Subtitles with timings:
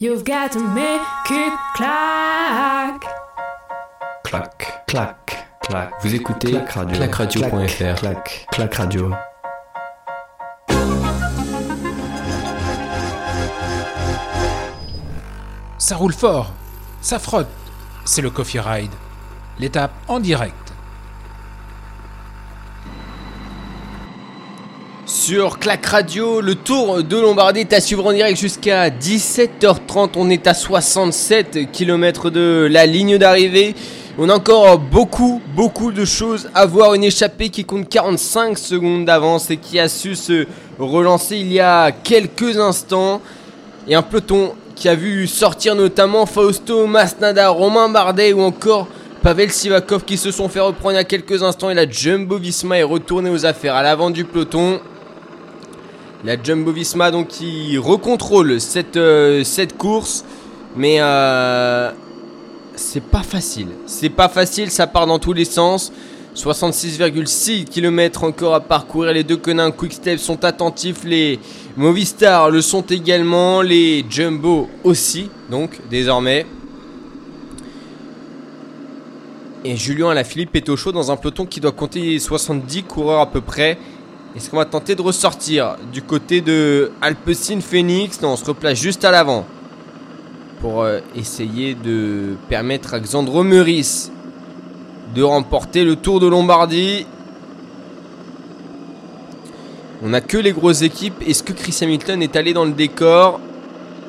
[0.00, 3.02] You've got to make it clack.
[4.22, 5.90] Clac, clac, clac.
[6.02, 7.96] Vous écoutez clacradio.fr.
[7.96, 9.12] Clac, clac radio.
[15.78, 16.52] Ça roule fort,
[17.00, 17.48] ça frotte.
[18.04, 18.92] C'est le Coffee Ride.
[19.58, 20.67] L'étape en direct.
[25.28, 30.12] Sur Clac Radio, le tour de Lombardie est à suivre en direct jusqu'à 17h30.
[30.16, 33.74] On est à 67 km de la ligne d'arrivée.
[34.16, 36.94] On a encore beaucoup, beaucoup de choses à voir.
[36.94, 40.46] Une échappée qui compte 45 secondes d'avance et qui a su se
[40.78, 43.20] relancer il y a quelques instants.
[43.86, 48.88] Et un peloton qui a vu sortir notamment Fausto Masnada, Romain Bardet ou encore
[49.22, 51.68] Pavel Sivakov qui se sont fait reprendre il y a quelques instants.
[51.68, 54.80] Et la Jumbo Visma est retournée aux affaires à l'avant du peloton.
[56.24, 59.44] La Jumbo Visma donc qui recontrôle cette, euh,
[59.76, 60.24] course.
[60.76, 61.90] Mais euh,
[62.74, 63.68] c'est pas facile.
[63.86, 65.92] C'est pas facile, ça part dans tous les sens.
[66.34, 69.12] 66,6 km encore à parcourir.
[69.12, 71.04] Les deux Quick Quickstep sont attentifs.
[71.04, 71.38] Les
[71.76, 73.62] Movistar le sont également.
[73.62, 76.46] Les Jumbo aussi, donc désormais.
[79.64, 83.30] Et Julien Alaphilippe est au chaud dans un peloton qui doit compter 70 coureurs à
[83.30, 83.76] peu près.
[84.36, 88.20] Est-ce qu'on va tenter de ressortir du côté de Alpecin Phoenix?
[88.20, 89.46] Non, on se replace juste à l'avant
[90.60, 94.12] pour euh, essayer de permettre à Xandro Meurice
[95.14, 97.06] de remporter le Tour de Lombardie.
[100.02, 101.22] On n'a que les grosses équipes.
[101.26, 103.40] Est-ce que Chris Hamilton est allé dans le décor?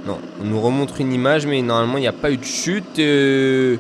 [0.05, 2.99] Non, on nous remontre une image, mais normalement il n'y a pas eu de chute.
[2.99, 3.77] euh,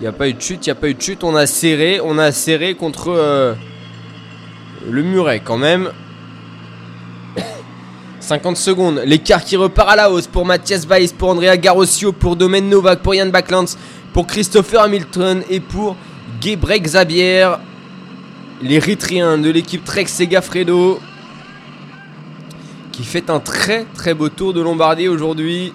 [0.00, 1.24] Il n'y a pas eu de chute, il n'y a pas eu de chute.
[1.24, 3.54] On a serré, on a serré contre euh,
[4.88, 5.90] le muret quand même.
[8.20, 12.36] 50 secondes, l'écart qui repart à la hausse pour Mathias Weiss, pour Andrea Garosio, pour
[12.36, 13.76] Domen Novak, pour Yann Backlands,
[14.14, 15.96] pour Christopher Hamilton et pour
[16.40, 17.50] Gebrek Xavier.
[18.62, 21.00] Ritriens de l'équipe Trek Segafredo
[22.92, 25.74] qui fait un très très beau tour de Lombardie aujourd'hui.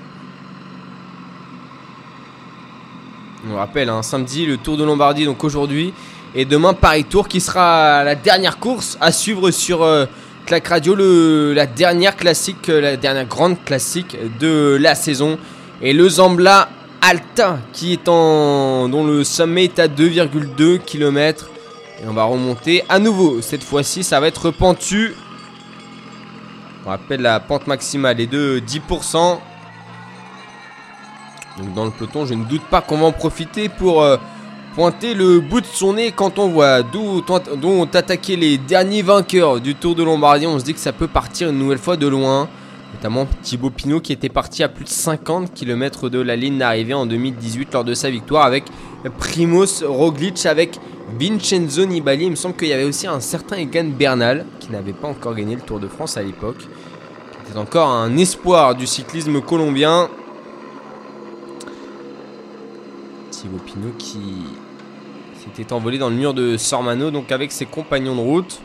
[3.51, 5.93] On rappelle, hein, samedi le Tour de Lombardie donc aujourd'hui
[6.35, 10.05] et demain Paris Tour qui sera la dernière course à suivre sur euh,
[10.45, 15.37] Clac Radio, le, la dernière classique, euh, la dernière grande classique de la saison.
[15.81, 16.69] Et le Zambla
[17.01, 18.89] Alta qui est en.
[18.89, 21.49] dont le sommet est à 2,2 km.
[22.01, 23.41] Et on va remonter à nouveau.
[23.41, 25.15] Cette fois-ci, ça va être pentu.
[26.85, 29.39] On rappelle la pente maximale est de 10%.
[31.57, 34.17] Donc dans le peloton, je ne doute pas qu'on va en profiter pour euh,
[34.75, 37.23] pointer le bout de son nez quand on voit d'où
[37.63, 40.47] ont attaqué les derniers vainqueurs du Tour de Lombardie.
[40.47, 42.47] On se dit que ça peut partir une nouvelle fois de loin.
[42.93, 46.95] Notamment Thibaut Pinot qui était parti à plus de 50 km de la ligne d'arrivée
[46.95, 48.65] en 2018 lors de sa victoire avec
[49.19, 50.79] Primoz Roglic, avec
[51.19, 52.25] Vincenzo Nibali.
[52.25, 55.35] Il me semble qu'il y avait aussi un certain Egan Bernal qui n'avait pas encore
[55.35, 56.57] gagné le Tour de France à l'époque.
[57.45, 60.09] Qui était encore un espoir du cyclisme colombien.
[63.47, 64.19] Pinot qui
[65.37, 68.61] s'était envolé dans le mur de Sormano, donc avec ses compagnons de route,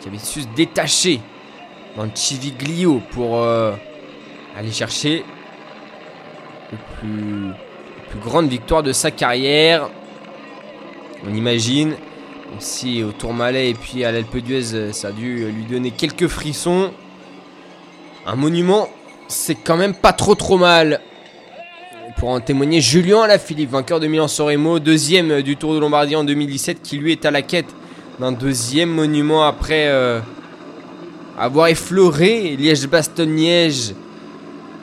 [0.00, 1.20] qui avaient su se détacher
[1.96, 3.72] dans le Civiglio pour euh,
[4.56, 5.24] aller chercher
[6.72, 9.88] la plus grande victoire de sa carrière.
[11.26, 15.64] On imagine, même si au Tourmalet et puis à l'Alpe d'Huez, ça a dû lui
[15.64, 16.92] donner quelques frissons.
[18.26, 18.88] Un monument,
[19.28, 21.00] c'est quand même pas trop trop mal
[22.16, 26.24] pour en témoigner Julien Alaphilippe, vainqueur de Milan Soremo, deuxième du Tour de Lombardie en
[26.24, 27.74] 2017, qui lui est à la quête
[28.18, 30.20] d'un deuxième monument après euh,
[31.38, 33.94] avoir effleuré Liège-Bastogne-Liège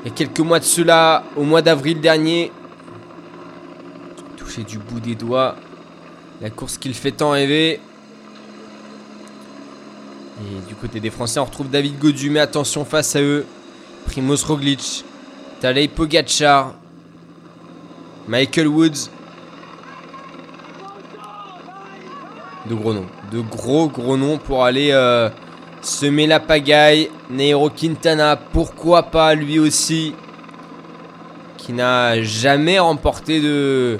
[0.04, 2.52] il y a quelques mois de cela, au mois d'avril dernier.
[4.36, 5.56] Touché du bout des doigts
[6.42, 7.80] la course qu'il fait tant rêver.
[10.42, 13.46] Et du côté des Français, on retrouve David Godu, mais attention face à eux.
[14.06, 15.06] Primoz Roglic,
[15.62, 16.75] Tadej Pogacar,
[18.28, 19.10] Michael Woods.
[22.70, 23.06] De gros noms.
[23.31, 25.30] De gros gros noms pour aller euh,
[25.81, 27.10] semer la pagaille.
[27.30, 30.16] Nairo Quintana, pourquoi pas lui aussi.
[31.58, 34.00] Qui n'a jamais remporté de.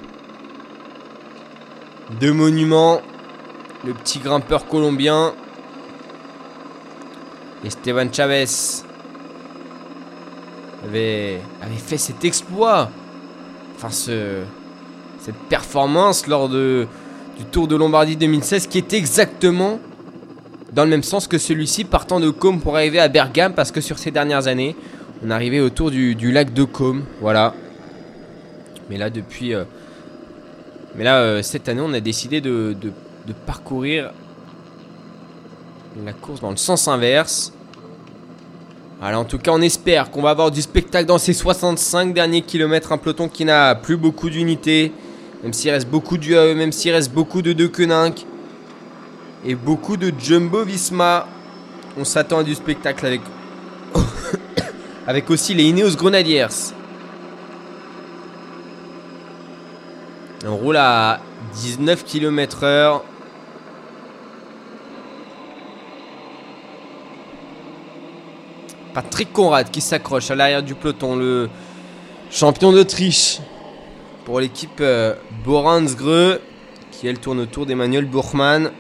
[2.20, 3.02] de monument.
[3.86, 5.34] Le petit grimpeur colombien.
[7.66, 8.46] Esteban Chavez
[10.86, 12.90] avait, avait fait cet exploit
[13.92, 16.88] cette performance lors de,
[17.38, 19.80] du Tour de Lombardie 2016 qui est exactement
[20.74, 23.82] dans le même sens que celui-ci partant de Côme pour arriver à Bergame parce que
[23.82, 24.76] sur ces dernières années
[25.26, 27.54] On arrivé autour du, lac de Côme, voilà.
[28.90, 29.54] Mais là, depuis.
[29.54, 29.64] euh,
[30.96, 34.12] mais là, euh, cette année, on a décidé de- de parcourir
[36.04, 37.53] la course dans le sens inverse.
[39.06, 42.42] Alors, en tout cas, on espère qu'on va avoir du spectacle dans ces 65 derniers
[42.42, 42.94] kilomètres.
[42.94, 44.94] Un peloton qui n'a plus beaucoup d'unités.
[45.44, 48.26] Même s'il reste beaucoup de UAE, même s'il reste beaucoup de De Koninck
[49.46, 51.28] et beaucoup de Jumbo Visma.
[51.98, 53.20] On s'attend à du spectacle avec,
[55.08, 56.48] avec aussi les Ineos Grenadiers.
[60.46, 61.20] On roule à
[61.56, 63.04] 19 km
[68.94, 71.50] Patrick Conrad qui s'accroche à l'arrière du peloton, le
[72.30, 73.40] champion d'Autriche
[74.24, 75.16] pour l'équipe euh,
[76.92, 78.72] qui elle tourne autour d'Emmanuel Bourgman.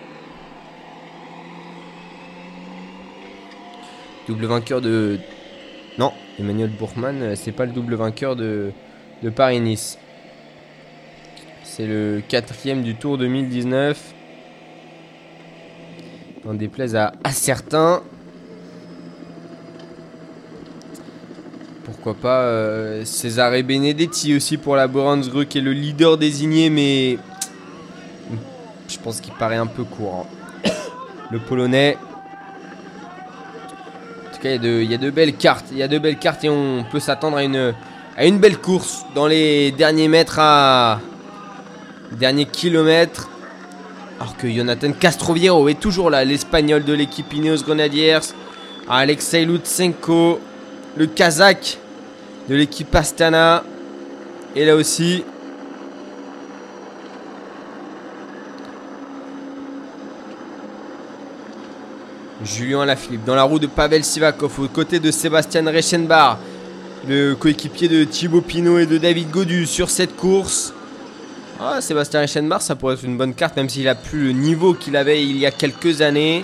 [4.27, 5.19] Double vainqueur de.
[5.98, 8.71] Non, Emmanuel Bourgman, euh, c'est pas le double vainqueur de,
[9.36, 9.98] Paris-Nice.
[11.63, 14.13] C'est le quatrième du Tour 2019.
[16.45, 18.04] On déplaise à, à certains.
[21.94, 27.19] Pourquoi pas euh, Cesare Benedetti aussi pour la Boransgreux qui est le leader désigné mais
[28.90, 30.25] je pense qu'il paraît un peu court.
[31.31, 31.98] Le Polonais.
[34.28, 35.68] En tout cas il y, a de- belles cartes.
[35.72, 37.74] Il y a de belles cartes et on peut s'attendre à une,
[38.18, 41.00] à une belle course dans les derniers mètres à...
[42.12, 43.30] Dernier kilomètre.
[44.19, 48.19] Alors que Jonathan Castroviero est toujours là, l'espagnol de l'équipe Ineos Grenadiers.
[48.89, 50.39] Alexei Lutsenko,
[50.98, 51.80] le kazakh
[52.50, 53.63] de l'équipe Astana.
[54.56, 55.24] Et là aussi.
[62.44, 66.38] Julien Alaphilippe dans la roue de Pavel Sivakov aux côtés de Sébastien Reichenbach,
[67.07, 70.74] le coéquipier de Thibaut Pinot et de David Godu sur cette course.
[71.62, 74.74] Ah, Sébastien Reichenbach, ça pourrait être une bonne carte, même s'il a plus le niveau
[74.74, 76.44] qu'il avait il y a quelques années.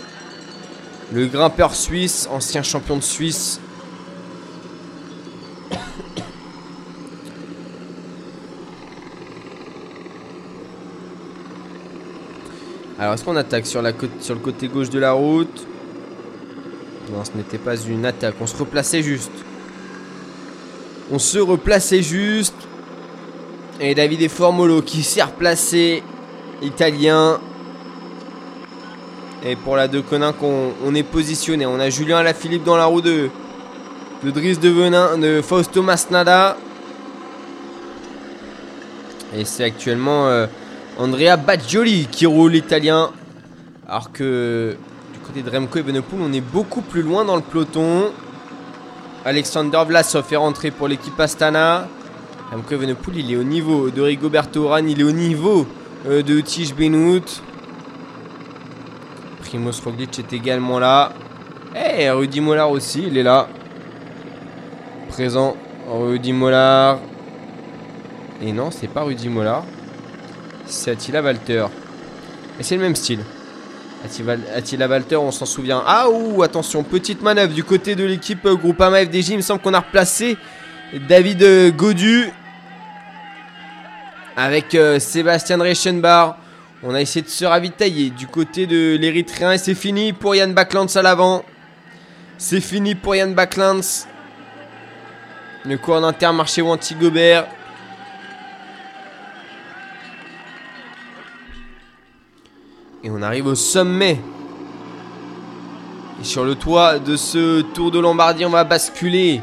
[1.12, 3.60] Le grimpeur suisse, ancien champion de Suisse.
[13.00, 15.66] Alors, est-ce qu'on attaque sur, la sur le côté gauche de la route?
[17.12, 18.36] Non, ce n'était pas une attaque.
[18.42, 19.32] On se replaçait juste.
[21.12, 22.54] On se replaçait juste.
[23.80, 26.04] Et Davide Formolo qui s'est replacé.
[26.62, 27.40] Italien.
[29.46, 31.66] Et pour la De Conin on est positionné.
[31.66, 33.30] On a Julien Alaphilippe dans la roue de,
[34.24, 36.58] de Driss de Venin, de Fausto Masnada.
[39.36, 40.48] Et c'est actuellement euh,
[40.98, 43.12] Andrea Baggioli qui roule l'italien.
[43.88, 44.76] Alors que
[45.14, 48.12] du côté de Remco Evenepoel, on est beaucoup plus loin dans le peloton.
[49.24, 51.88] Alexander Vlasov est rentré pour l'équipe Astana.
[52.52, 55.66] Remco Evenepoel, il est au niveau de Rigoberto Urán, il est au niveau
[56.08, 57.22] euh, de Tige Benoît.
[59.42, 61.14] Primoz Roglic est également là.
[61.74, 63.48] Et Rudy Mollard aussi, il est là.
[65.20, 67.00] Présent, Rudy Mollard.
[68.42, 69.66] Et non, c'est pas Rudy Mollard.
[70.66, 71.66] C'est Attila Walter.
[72.58, 73.20] Et c'est le même style.
[74.56, 75.84] Attila, Walter, on s'en souvient.
[75.86, 79.32] Ah ouh, attention, petite manœuvre du côté de l'équipe Groupama FDJ.
[79.32, 80.38] Il me semble qu'on a replacé
[81.10, 82.32] David Godu
[84.38, 86.38] avec euh, Sébastien Reichenbach.
[86.82, 90.54] On a essayé de se ravitailler du côté de l'Érythréen et c'est fini pour Yann
[90.54, 91.44] Backlands à l'avant.
[92.38, 94.06] C'est fini pour Yann Backlands.
[95.66, 97.46] Le cours d'Intermarché ou anti-Gobert.
[103.04, 104.22] Et on arrive au sommet.
[106.22, 109.42] Et sur le toit de ce Tour de Lombardie, on va basculer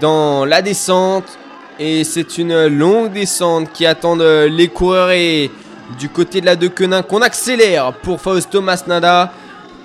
[0.00, 1.38] dans la descente.
[1.80, 5.50] Et c'est une longue descente qui attend les coureurs et
[5.98, 9.32] du côté de la De Quenin qu'on accélère pour Fausto Masnada,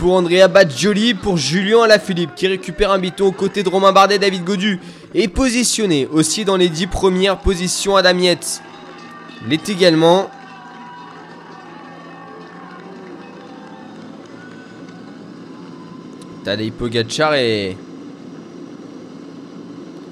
[0.02, 4.18] pour Andrea Baggioli, pour Julien Alaphilippe qui récupère un biton aux côtés de Romain Bardet,
[4.18, 4.80] David Godu
[5.14, 8.64] est positionné aussi dans les 10 premières positions Adam Yates
[9.48, 10.32] l'est également.
[16.46, 17.78] Tadej Pogacar est,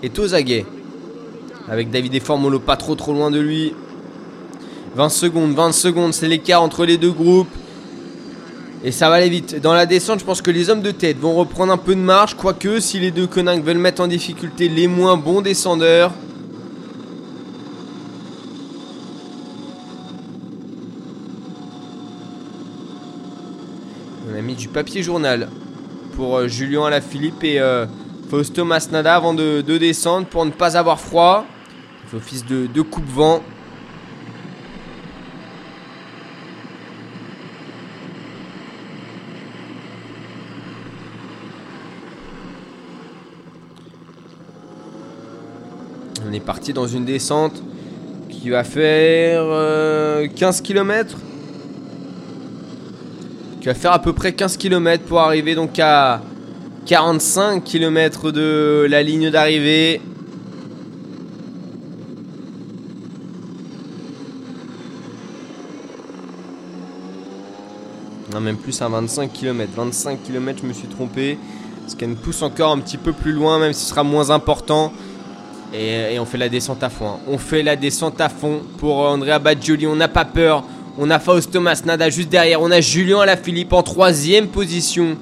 [0.04, 0.68] est aux.
[1.68, 3.74] Avec David et Formolo pas trop trop loin de lui.
[4.96, 7.50] 20 secondes, 20 secondes, c'est l'écart entre les deux groupes.
[8.82, 9.60] Et ça va aller vite.
[9.62, 12.00] Dans la descente, je pense que les hommes de tête vont reprendre un peu de
[12.00, 12.36] marge.
[12.36, 16.14] Quoique, si les deux Koninck veulent mettre en difficulté les moins bons descendeurs.
[24.32, 25.50] On a mis du papier journal
[26.16, 27.86] pour euh, Julien Alaphilippe et euh,
[28.30, 31.46] Fausto Masnada avant de, descendre pour ne pas avoir froid.
[32.16, 33.44] Office de, de coupe-vent.
[46.30, 47.64] On est parti dans une descente
[48.30, 50.28] qui va faire 15 euh,
[50.64, 51.18] km.
[53.60, 56.22] Qui va faire à peu près 15 km pour arriver donc à
[56.86, 60.02] 45 km de la ligne d'arrivée.
[68.32, 69.72] Non, même plus à 25 km.
[69.76, 71.40] 25 km, je me suis trompé.
[71.82, 74.30] Parce qu'elle me pousse encore un petit peu plus loin, même si ce sera moins
[74.30, 74.94] important.
[75.74, 77.10] Et, on fait la descente à fond.
[77.10, 77.20] Hein.
[77.28, 79.86] On fait la descente à fond pour euh, Andrea Badjoli.
[79.88, 80.64] On n'a pas peur.
[80.98, 82.62] On a Fausto Masnada juste derrière.
[82.62, 85.18] On a Julien Alaphilippe en troisième position.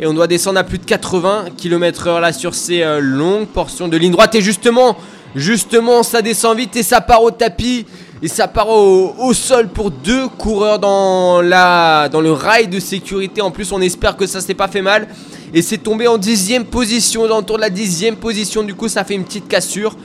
[0.00, 3.88] Et on doit descendre à plus de 80 km/h là sur ces euh, longues portions
[3.88, 4.34] de ligne droite.
[4.34, 4.96] Et justement,
[5.34, 7.84] justement, ça descend vite et ça part au tapis.
[8.22, 13.40] Et ça part au, sol pour deux coureurs dans le rail de sécurité.
[13.40, 15.08] En plus, on espère que ça s'est pas fait mal.
[15.52, 18.62] Et c'est tombé en dixième position, dans le tour de la dixième position.
[18.62, 19.96] Du coup, ça fait une petite cassure.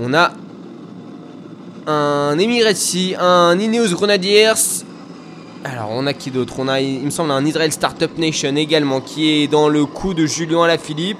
[0.00, 0.32] On a
[1.86, 4.52] un Emirates, un Ineos Grenadiers.
[5.64, 6.54] Alors, on a qui d'autre?
[6.58, 10.14] On a, il me semble, un Israel Startup Nation également qui est dans le coup
[10.14, 11.18] de Julien Alaphilippe.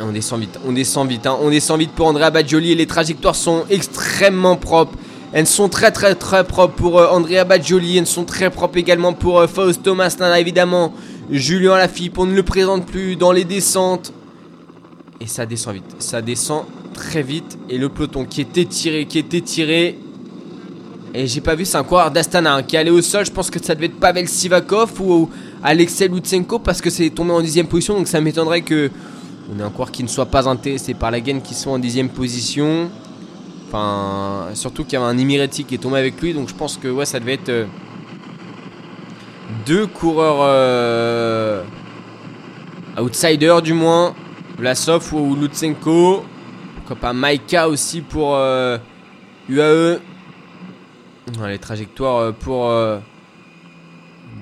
[0.00, 1.36] On descend vite, on descend vite, hein.
[1.40, 4.96] on descend vite pour Andrea Badjoli et les trajectoires sont extrêmement propres.
[5.32, 9.12] Elles sont très très très propres pour euh, Andrea Badjoli, elles sont très propres également
[9.12, 10.94] pour euh, Faust Thomas Nana évidemment.
[11.30, 14.12] Julien Lafilippe, on ne le présente plus dans les descentes.
[15.20, 15.96] Et ça descend vite.
[15.98, 17.58] Ça descend très vite.
[17.68, 19.98] Et le peloton qui était tiré, qui était tiré.
[21.14, 23.26] Et j'ai pas vu, c'est un coureur d'Astana hein, qui est allé au sol.
[23.26, 25.28] Je pense que ça devait être Pavel Sivakov ou
[25.62, 27.96] Alexei Lutsenko parce que c'est tombé en dixième position.
[27.96, 28.90] Donc ça m'étonnerait que
[29.50, 31.78] on ait un coureur qui ne soit pas intéressé par la gaine qui soit en
[31.78, 32.90] dixième position.
[33.66, 36.32] Enfin, surtout qu'il y avait un Emirati qui est tombé avec lui.
[36.32, 37.48] Donc je pense que ouais, ça devait être.
[37.50, 37.66] Euh,
[39.66, 41.62] deux coureurs euh,
[43.00, 44.14] outsiders du moins.
[44.58, 46.24] Vlasov ou Lutsenko.
[46.76, 48.30] Pourquoi pas Maika aussi pour
[49.48, 49.60] UAE.
[49.60, 49.98] Euh,
[51.46, 52.72] les trajectoires euh, pour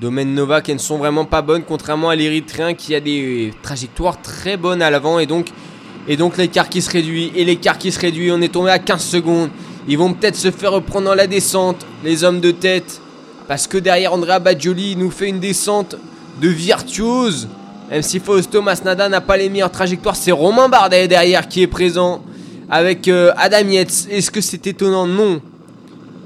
[0.01, 4.21] Domaine Nova qui ne sont vraiment pas bonnes, contrairement à l'Érythréen qui a des trajectoires
[4.21, 5.19] très bonnes à l'avant.
[5.19, 5.49] Et donc,
[6.09, 7.33] et donc l'écart qui se réduit.
[7.35, 8.31] Et l'écart qui se réduit.
[8.33, 9.51] On est tombé à 15 secondes.
[9.89, 13.01] Ils vont peut-être se faire reprendre dans la descente, les hommes de tête.
[13.49, 15.97] Parce que derrière Andrea Badjoli nous fait une descente
[16.41, 17.49] de virtuose.
[17.91, 21.69] Même si Fausto Masnada n'a pas les meilleures trajectoires, c'est Romain Bardet derrière qui est
[21.69, 22.23] présent
[22.69, 24.09] avec euh, Adam Yates.
[24.11, 25.07] Est-ce que c'est étonnant?
[25.07, 25.41] Non.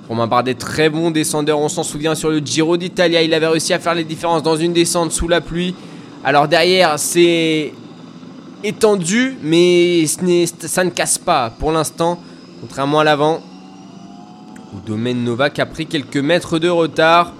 [0.08, 1.58] Romain Bardet, très bon descendeur.
[1.58, 3.22] On s'en souvient sur le Giro d'Italia.
[3.22, 5.74] Il avait réussi à faire les différences dans une descente sous la pluie.
[6.24, 7.74] Alors derrière, c'est
[8.64, 12.18] étendu, mais ça ne casse pas pour l'instant,
[12.60, 13.42] contrairement à l'avant
[14.78, 17.32] domaine Nova qui a pris quelques mètres de retard.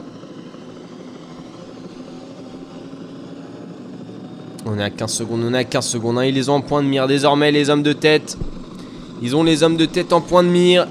[4.66, 6.18] On est à 15 secondes, on est à 15 secondes.
[6.18, 6.24] Hein.
[6.24, 8.36] Ils les ont en point de mire désormais, les hommes de tête.
[9.22, 10.86] Ils ont les hommes de tête en point de mire.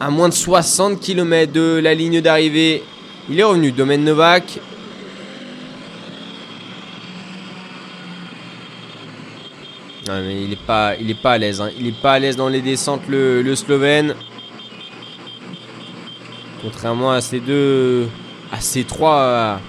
[0.00, 2.82] À moins de 60 km de la ligne d'arrivée.
[3.28, 4.60] Il est revenu, domaine Novak.
[10.08, 11.60] mais il n'est pas, pas à l'aise.
[11.60, 11.70] Hein.
[11.78, 14.14] Il n'est pas à l'aise dans les descentes, le, le Slovène.
[16.62, 18.08] Contrairement à ces deux.
[18.50, 19.60] à ces trois.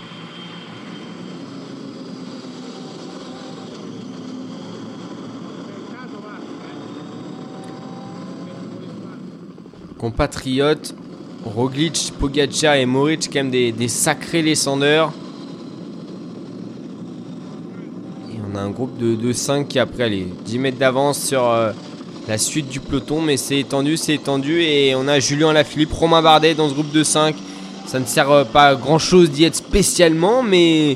[9.99, 10.95] Compatriotes,
[11.43, 15.11] Roglic, Pogacar et Moritz, quand même des, sacrés descendeurs.
[18.31, 21.45] Et on a un groupe de, de 5 qui après les 10 mètres d'avance sur,
[21.49, 21.73] euh,
[22.29, 24.61] la suite du peloton, mais c'est étendu, c'est étendu.
[24.61, 27.35] Et on a Julien Lafilippe, Romain Bardet dans ce groupe de 5.
[27.87, 30.95] Ça ne sert euh, pas à grand chose d'y être spécialement, mais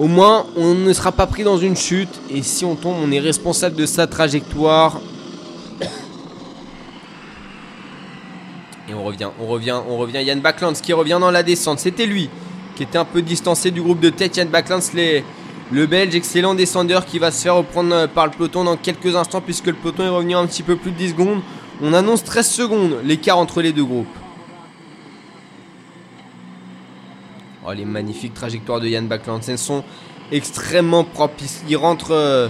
[0.00, 2.08] au moins on ne sera pas pris dans une chute.
[2.28, 5.00] Et si on tombe, on est responsable de sa trajectoire.
[8.88, 10.24] Et on revient, on revient, on revient.
[10.24, 11.78] Yann Backlands qui revient dans la descente.
[11.78, 12.28] C'était lui
[12.74, 14.36] qui était un peu distancé du groupe de tête.
[14.36, 15.22] Yann Backlands, les,
[15.74, 19.16] le Belge, excellent descendeur qui va se faire reprendre euh, par le peloton dans quelques
[19.16, 21.40] instants puisque le peloton est revenu un petit peu plus de 10 secondes.
[21.82, 24.06] On annonce 13 secondes l'écart entre les deux groupes.
[27.66, 29.08] Oh, les magnifiques trajectoires de Yann
[29.48, 29.82] Elles sont
[30.30, 31.42] extrêmement propres.
[31.68, 32.48] Il rentre, euh,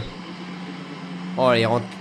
[1.39, 1.51] oh,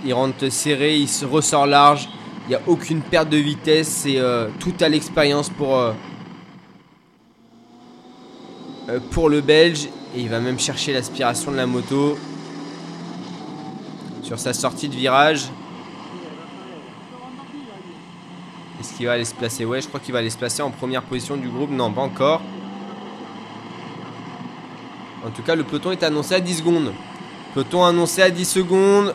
[0.04, 2.10] il rentre, serré, il se ressort large.
[2.46, 3.88] Il n'y a aucune perte de vitesse.
[3.88, 5.94] C'est euh, tout à l'expérience pour,
[9.10, 9.88] pour le Belge.
[10.16, 12.16] Et il va même chercher l'aspiration de la moto.
[14.24, 15.50] sur sa sortie de virage.
[18.80, 19.64] Est-ce qu'il va aller se placer?
[19.64, 21.70] Ouais, je crois qu'il va aller se placer en première position du groupe.
[21.70, 22.40] Non, pas encore.
[25.26, 26.92] En tout cas, le peloton est annoncé à 10 secondes.
[27.54, 29.14] Peloton annoncé à 10 secondes.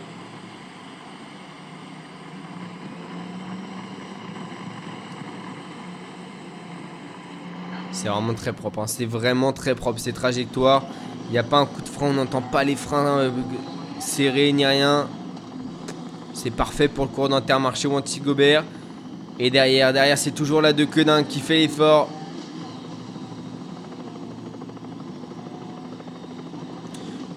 [8.09, 8.79] C'est vraiment très propre.
[8.79, 8.87] hein.
[8.87, 10.83] C'est vraiment très propre ces trajectoires.
[11.27, 13.29] Il n'y a pas un coup de frein, on n'entend pas les freins euh,
[13.99, 15.07] serrés ni rien.
[16.33, 18.63] C'est parfait pour le cours d'Intermarché ou anti-Gobert.
[19.37, 22.09] Et derrière, derrière, c'est toujours la de Quenin qui fait l'effort.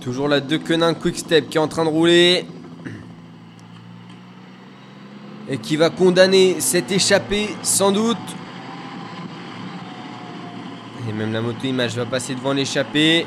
[0.00, 2.47] Toujours la de Quenin Quick Step qui est en train de rouler.
[5.50, 8.17] Et qui va condamner cette échappée sans doute.
[11.16, 13.26] Même la moto image va passer devant l'échappée.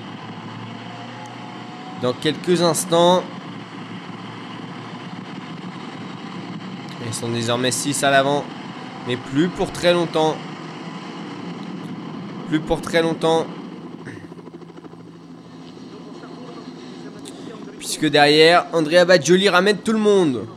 [2.01, 3.23] Dans quelques instants.
[7.05, 8.43] Ils sont désormais 6 à l'avant.
[9.07, 10.35] Mais plus pour très longtemps.
[12.49, 13.45] Plus pour très longtemps.
[17.77, 20.47] Puisque derrière, Andrea Bajoli ramène tout le monde.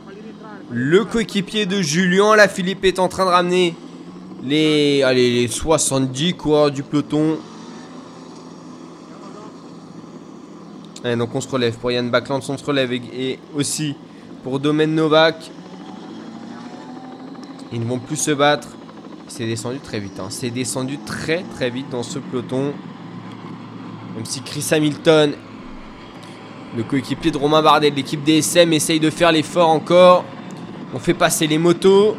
[0.71, 3.75] Le coéquipier de Julien Philippe est en train de ramener
[4.43, 7.37] les, allez, les 70 coureurs du peloton.
[11.05, 13.95] Et donc on se relève pour Yann Backland, on se relève et, et aussi
[14.43, 15.51] pour Domaine Novak.
[17.71, 18.67] Ils ne vont plus se battre.
[19.27, 20.19] C'est descendu très vite.
[20.19, 20.27] hein.
[20.29, 22.73] C'est descendu très très vite dans ce peloton.
[24.15, 25.33] Même si Chris Hamilton,
[26.75, 30.25] le coéquipier de Romain Bardet de l'équipe DSM, essaye de faire l'effort encore.
[30.93, 32.17] On fait passer les motos.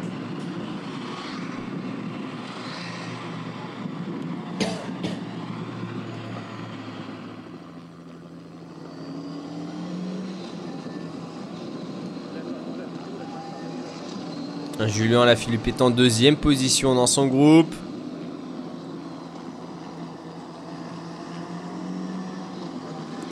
[14.87, 17.73] Julien Lafilippe est en deuxième position dans son groupe.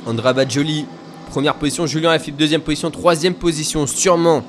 [0.06, 0.86] Andra Badjoli,
[1.30, 1.86] première position.
[1.86, 2.92] Julien Lafilippe, deuxième position.
[2.92, 4.44] Troisième position, sûrement.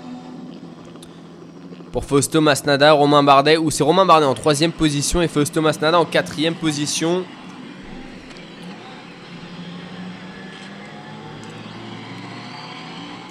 [1.93, 3.57] Pour Fausto Masnada, Romain Bardet.
[3.57, 7.25] Ou c'est Romain Bardet en troisième position et Fausto Masnada en quatrième position.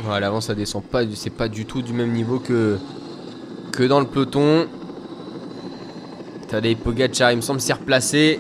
[0.02, 2.80] Voilà, avant ça descend pas, c'est pas du tout du même niveau que,
[3.88, 4.68] dans le peloton.
[6.48, 8.40] Tadej Pogacar, il me semble, s'est replacé.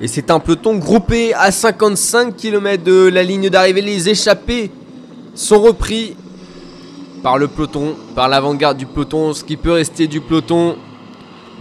[0.00, 3.82] Et c'est un peloton groupé à 55 km de la ligne d'arrivée.
[3.82, 4.70] Les échappés
[5.34, 6.16] sont repris
[7.22, 10.76] par le peloton, par l'avant-garde du peloton, ce qui peut rester du peloton.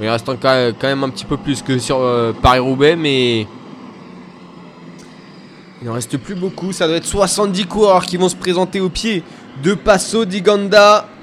[0.02, 3.42] Il reste quand même un petit peu plus que sur euh, Paris-Roubaix, mais
[5.82, 6.72] il n'en reste plus beaucoup.
[6.72, 9.24] Ça doit être 70 coureurs qui vont se présenter au pied
[9.62, 11.06] de Passo di Ganda.«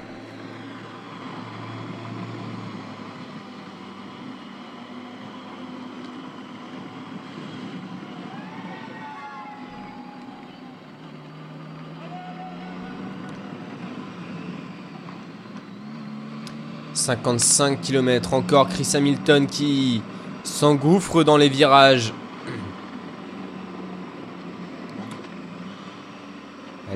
[16.93, 20.01] 55 km encore, Chris Hamilton qui
[20.43, 22.11] s'engouffre dans les virages.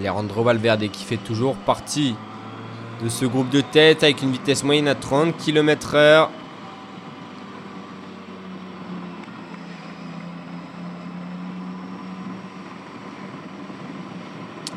[0.01, 2.15] Alejandro Valverde qui fait toujours partie
[3.03, 6.27] de ce groupe de tête avec une vitesse moyenne à 30 km h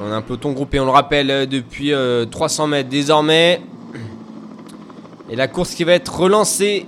[0.02, 3.62] On a un peloton groupé, on le rappelle, euh, depuis euh, 300 mètres désormais.
[5.30, 6.86] Et la course qui va être relancée.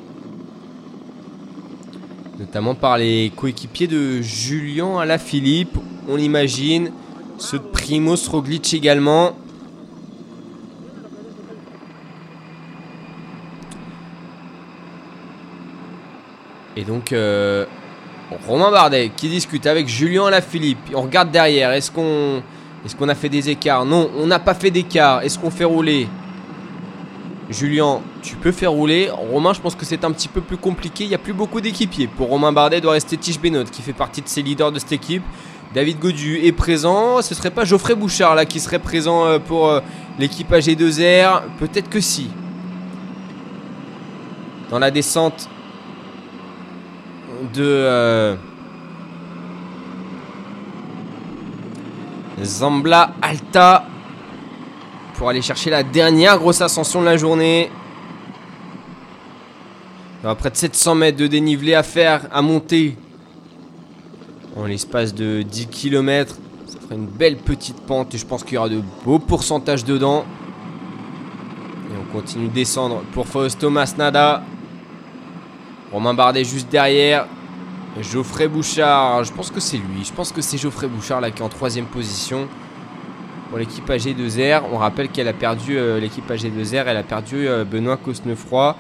[2.39, 6.91] Notamment par les coéquipiers de Julien Alaphilippe, on l'imagine.
[7.39, 9.37] Ceux de Primoz Roglic également.
[16.77, 17.65] Et donc, euh,
[18.47, 20.79] Romain Bardet qui discute avec Julien Alaphilippe.
[20.95, 21.71] On regarde derrière.
[21.73, 22.43] Est-ce qu'on
[23.09, 23.85] a fait des écarts?
[23.85, 25.23] Non, on n'a pas fait d'écart.
[25.23, 26.09] Est-ce qu'on fait rouler?
[27.49, 29.09] Julien, tu peux faire rouler.
[29.11, 31.05] Romain, je pense que c'est un petit peu plus compliqué.
[31.05, 32.09] Il n'y a plus beaucoup d'équipiers.
[32.09, 34.93] Pour Romain Bardet, doit rester Tige Benoît qui fait partie de ses leaders de cette
[34.93, 35.23] équipe.
[35.77, 37.21] David Godu est présent.
[37.21, 39.81] Ce serait pas Geoffrey Bouchard là qui serait présent euh, pour euh,
[40.19, 42.31] l'équipe AG2R Peut-être que si.
[44.71, 45.51] Dans la descente
[47.53, 48.37] de euh,
[52.43, 53.85] Zambla Alta
[55.13, 57.71] pour aller chercher la dernière grosse ascension de la journée.
[60.21, 62.97] Il y aura près de 700 mètres de dénivelé à faire, à monter
[64.57, 66.37] en l'espace de 10 km.
[66.67, 69.85] Ça fera une belle petite pente et je pense qu'il y aura de beaux pourcentages
[69.85, 70.25] dedans.
[71.91, 74.43] Et on continue de descendre pour Fausto Masnada.
[75.93, 77.27] Romain Bardet juste derrière.
[78.01, 80.05] Geoffrey Bouchard, je pense que c'est lui.
[80.05, 82.49] Je pense que c'est Geoffrey Bouchard là qui est en troisième position
[83.49, 84.63] pour l'équipe AG2R.
[84.73, 88.77] On rappelle qu'elle a perdu euh, l'équipe AG2R, elle a perdu euh, Benoît Cosnefroy.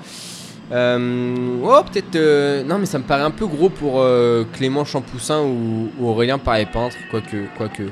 [0.73, 2.65] Euh, oh, peut-être.
[2.67, 4.05] non, mais ça me paraît un peu gros pour
[4.53, 6.97] Clément Champoussin ou, Aurélien Paré-Peintre.
[7.11, 7.85] Quoique, quoique.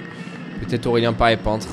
[0.60, 1.68] Peut-être Aurélien Paré-Peintre.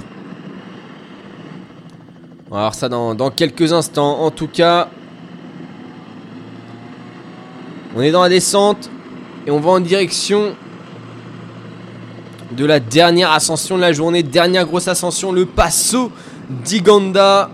[2.49, 4.19] On va voir ça dans, dans quelques instants.
[4.19, 4.89] En tout cas,
[7.95, 8.89] on est dans la descente
[9.45, 10.55] et on va en direction
[12.51, 14.23] de la dernière ascension de la journée.
[14.23, 16.11] Dernière grosse ascension, le Passo
[16.49, 17.49] d'Iganda.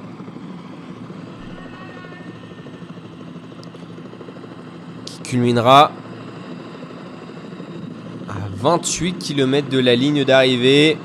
[5.28, 5.92] Culminera
[8.30, 10.98] à 28 km de la ligne d'arrivée.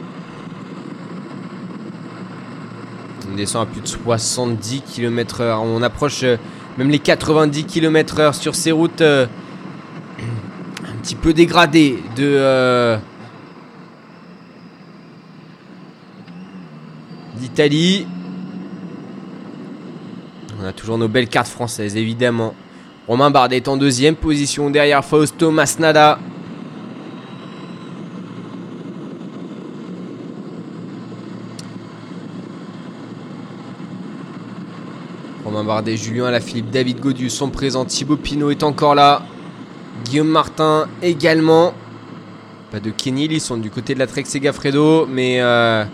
[3.31, 5.59] On descend à plus de 70 km/h.
[5.59, 6.37] On approche euh,
[6.79, 9.27] même les 90 km/h sur ces routes euh,
[10.85, 12.25] un petit peu dégradées de.
[12.25, 12.99] Euh,
[17.37, 18.07] d'Italie.
[20.61, 22.55] On a toujours nos belles cartes françaises, évidemment.
[23.09, 26.21] Romain Bardet est en deuxième position derrière Fausto Masnada.
[35.45, 37.85] Romain Bardet, Julien Alaphilippe, David Godius sont présents.
[37.85, 39.23] Thibaut Pinot est encore là.
[40.05, 41.75] Guillaume Martin également.
[42.71, 45.85] Pas de Kenny, ils sont du côté de la Trek Segafredo, mais euh,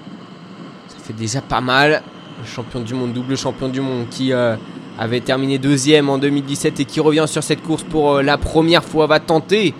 [1.16, 2.02] déjà pas mal.
[2.44, 4.56] Champion du monde, double champion du monde qui euh,
[4.98, 8.84] avait terminé deuxième en 2017 et qui revient sur cette course pour euh, la première
[8.84, 9.74] fois, va tenter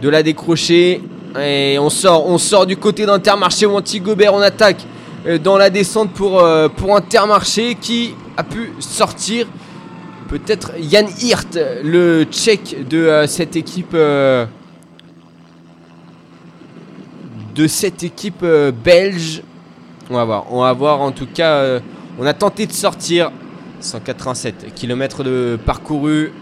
[0.00, 1.02] de la décrocher.
[1.40, 4.84] Et on sort, on sort du côté d'Intermarché où Antigobert on attaque
[5.26, 6.44] euh, dans la descente pour,
[6.76, 9.46] pour Intermarché qui a pu sortir.
[10.28, 13.94] Peut-être Yann Hirt, le tchèque de cette équipe.
[13.94, 14.46] de
[17.66, 18.44] cette équipe
[18.84, 19.42] belge.
[20.10, 20.46] On va voir.
[20.50, 21.56] On va voir en tout cas.
[21.56, 21.80] Euh,
[22.18, 23.30] on a tenté de sortir.
[23.80, 26.32] 187 km de parcouru.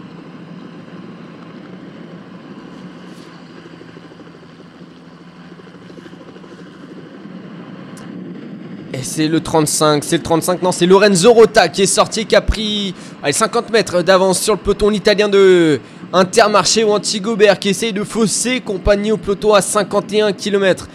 [8.93, 12.35] Et c'est le 35, c'est le 35, non, c'est Lorenzo Rota qui est sorti, qui
[12.35, 15.79] a pris allez, 50 mètres d'avance sur le peloton italien de
[16.13, 20.87] Intermarché ou Antigobert qui essaye de fausser, compagnie au peloton à 51 km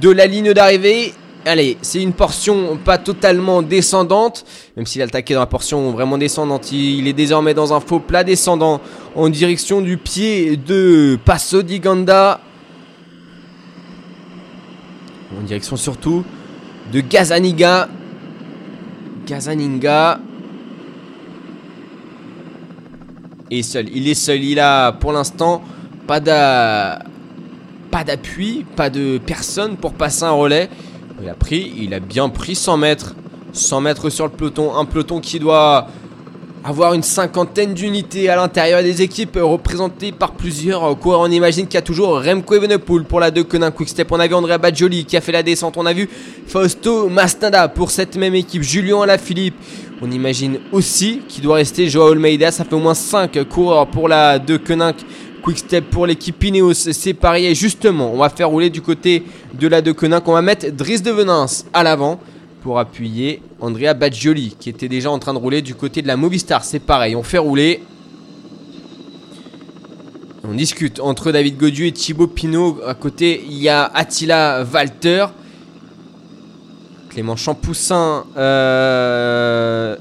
[0.00, 1.12] de la ligne d'arrivée.
[1.46, 4.44] Allez, c'est une portion pas totalement descendante,
[4.76, 6.70] même s'il a attaqué dans la portion vraiment descendante.
[6.70, 8.82] Il est désormais dans un faux plat descendant
[9.14, 12.42] en direction du pied de Passo di Ganda.
[15.38, 16.24] En direction surtout
[16.92, 17.88] de Gazaniga.
[19.26, 20.20] Gazaninga.
[23.50, 25.62] Et seul, il est seul, il a pour l'instant
[26.06, 27.06] pas d'appui,
[28.76, 30.68] pas de personne pour passer un relais.
[31.22, 33.14] Il a pris, il a bien pris 100 mètres.
[33.52, 34.74] 100 mètres sur le peloton.
[34.74, 35.86] Un peloton qui doit
[36.64, 41.20] avoir une cinquantaine d'unités à l'intérieur des équipes représentées par plusieurs coureurs.
[41.20, 44.10] On imagine qu'il y a toujours Remco Evenepoel pour la 2 Quick Quickstep.
[44.12, 45.76] On a vu Andrea Bajoli qui a fait la descente.
[45.76, 46.08] On a vu
[46.46, 48.62] Fausto Masnada pour cette même équipe.
[48.62, 49.56] Julien Alaphilippe.
[50.00, 52.50] On imagine aussi qu'il doit rester Joao Almeida.
[52.50, 54.58] Ça fait au moins 5 coureurs pour la 2
[55.42, 56.74] Quick Quickstep pour l'équipe Ineos.
[56.74, 57.46] C'est pareil.
[57.46, 59.24] Et justement, on va faire rouler du côté
[59.54, 60.26] de la De Koninck.
[60.28, 62.20] On va mettre Driss de Venance à l'avant
[62.62, 66.16] pour appuyer Andrea Baggioli qui était déjà en train de rouler du côté de la
[66.16, 66.64] Movistar.
[66.64, 67.82] C'est pareil, on fait rouler.
[70.44, 72.80] On discute entre David Godieu et Thibaut Pinot.
[72.86, 75.26] À côté, il y a Attila Walter.
[77.10, 78.24] Clément Champoussin.
[78.36, 79.96] Euh,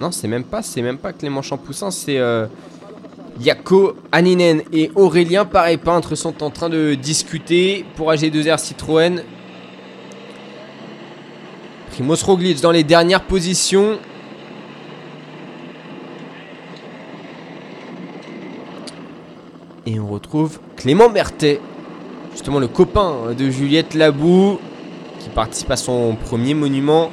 [0.00, 2.46] non, c'est même pas, c'est même pas Clément Champoussin, c'est euh,
[3.40, 9.22] Yako Aninen et Aurélien Pareil Peintre sont en train de discuter pour AG2R Citroën.
[11.90, 13.98] Primoz Roglic dans les dernières positions.
[19.86, 21.60] Et on retrouve Clément Berthet,
[22.32, 24.58] justement le copain de Juliette Labou,
[25.18, 27.10] qui participe à son premier monument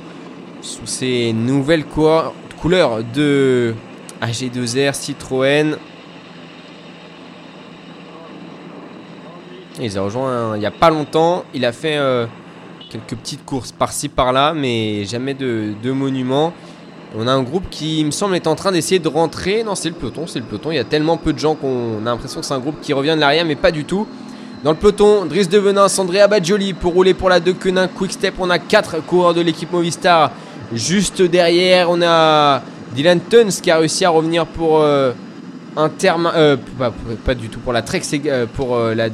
[0.61, 3.73] sous ses nouvelles couleurs de
[4.21, 5.77] AG2R Citroën.
[9.79, 11.45] Il les a rejoints il n'y a pas longtemps.
[11.53, 12.25] Il a fait euh,
[12.89, 16.53] quelques petites courses par-ci par-là, mais jamais de, de monument.
[17.17, 19.63] On a un groupe qui, il me semble, est en train d'essayer de rentrer.
[19.63, 20.71] Non, c'est le peloton, c'est le peloton.
[20.71, 22.93] Il y a tellement peu de gens qu'on a l'impression que c'est un groupe qui
[22.93, 24.05] revient de l'arrière, mais pas du tout.
[24.63, 28.11] Dans le peloton, Driss de Venin, Andrea Badjoli pour rouler pour la De Quenin Quick
[28.11, 28.33] Step.
[28.39, 30.31] On a 4 coureurs de l'équipe Movistar
[30.73, 31.89] juste derrière.
[31.89, 32.61] On a
[32.93, 35.13] Dylan Tuns qui a réussi à revenir pour euh,
[35.77, 36.29] un terme.
[36.35, 36.57] Euh,
[37.25, 38.01] pas, du tout pour la Trek,
[38.53, 39.07] pour la.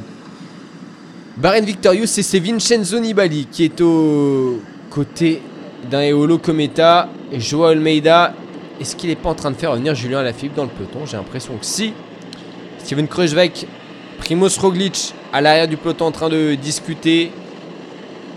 [1.36, 5.42] Baren Victorious, c'est Vincenzo Nibali qui est au côté
[5.90, 7.10] d'un Eolo Cometa.
[7.30, 8.32] Et Joao Almeida,
[8.80, 11.04] est-ce qu'il n'est pas en train de faire revenir Julien Alaphilippe dans le peloton?
[11.04, 11.92] J'ai l'impression que si.
[12.78, 13.66] Steven Kruijswijk,
[14.16, 17.30] Primoz Roglic à l'arrière du peloton en train de discuter.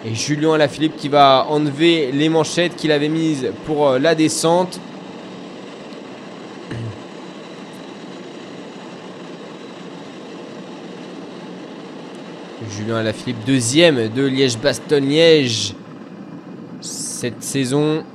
[0.06, 4.78] Et Julien Alaphilippe qui va enlever les manchettes qu'il avait mises pour euh, la descente.
[12.80, 15.74] Julien Alaphilippe, deuxième de Liège-Bastogne-Liège
[16.80, 18.06] cette saison.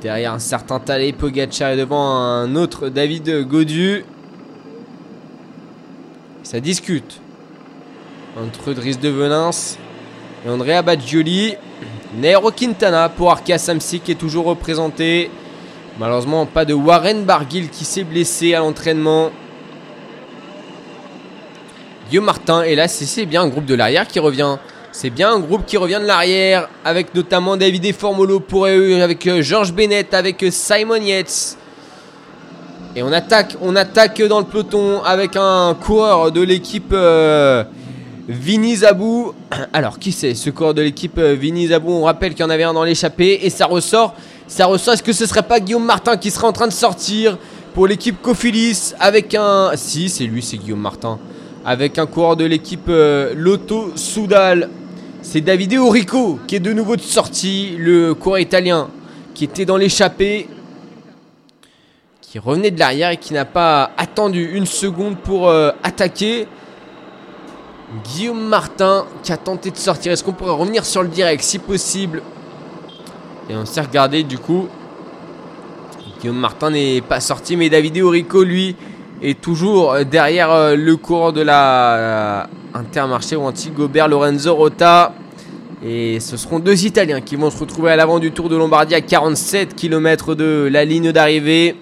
[0.00, 4.06] Derrière un certain Talé Pogacar et devant un autre David Godu.
[6.44, 7.20] Ça discute
[8.42, 9.76] entre Driss de Venance
[10.46, 11.56] et Andrea Baggioli.
[12.16, 15.30] Nairo Quintana pour Arkea Samsic qui est toujours représenté.
[15.98, 19.30] Malheureusement, pas de Warren Barguil qui s'est blessé à l'entraînement.
[22.08, 24.56] Guillaume Martin, et là, c'est bien un groupe de l'arrière qui revient.
[24.92, 29.26] C'est bien un groupe qui revient de l'arrière, avec notamment David Formolo pour eux, avec
[29.26, 31.58] euh, Georges Bennett, avec euh, Simon Yates.
[32.96, 37.62] Et on attaque, on attaque dans le peloton avec un coureur de l'équipe euh,
[38.26, 39.34] Vini Zabou.
[39.74, 41.92] Alors, qui c'est ce coureur de l'équipe euh, Vini Zabou?
[41.92, 44.14] On rappelle qu'il y en avait un dans l'échappée et ça ressort.
[44.48, 44.94] Ça ressort.
[44.94, 47.36] Est-ce que ce serait pas Guillaume Martin qui serait en train de sortir
[47.74, 49.72] pour l'équipe Cofilis avec un.
[49.74, 51.18] Si, c'est lui, c'est Guillaume Martin.
[51.68, 54.70] Avec un coureur de l'équipe euh, Lotto Soudal.
[55.20, 58.88] C'est Davide Orico qui est de nouveau de sortie, le coureur italien
[59.34, 60.48] qui était dans l'échappée
[62.20, 66.46] qui revenait de l'arrière et qui n'a pas attendu une seconde pour euh, attaquer.
[68.04, 70.12] Guillaume Martin qui a tenté de sortir.
[70.12, 72.22] Est-ce qu'on pourrait revenir sur le direct si possible?
[73.50, 74.68] Et on s'est regardé du coup.
[76.20, 78.76] Guillaume Martin n'est pas sorti, mais David Orico, lui,
[79.22, 85.14] est toujours derrière euh, le courant de la Intermarché ou anti-Gobert Lorenzo Rota.
[85.84, 88.94] Et ce seront deux Italiens qui vont se retrouver à l'avant du Tour de Lombardie
[88.94, 91.76] à 47 km de la ligne d'arrivée.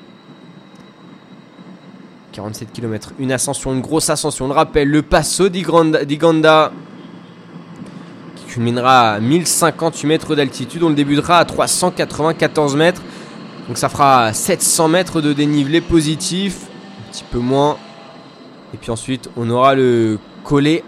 [2.33, 4.47] 47 km, une ascension, une grosse ascension.
[4.47, 6.73] On le rappelle, le Passo di Ganda
[8.35, 10.83] qui culminera à 1058 mètres d'altitude.
[10.83, 13.03] On le débutera à 394 mètres.
[13.68, 16.66] Donc ça fera 700 mètres de dénivelé positif,
[17.14, 17.77] petit peu moins.
[18.72, 20.83] Et puis ensuite, on aura le collet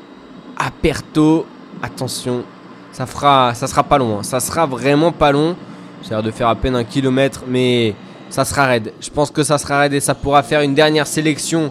[0.56, 1.46] Aperto.
[1.82, 2.42] Attention,
[2.90, 4.18] ça fera, ça sera pas long.
[4.18, 4.22] Hein.
[4.22, 5.54] Ça sera vraiment pas long.
[6.02, 7.94] C'est-à-dire de faire à peine un kilomètre, mais
[8.28, 8.92] ça sera raide.
[9.00, 11.70] Je pense que ça sera raide et ça pourra faire une dernière sélection.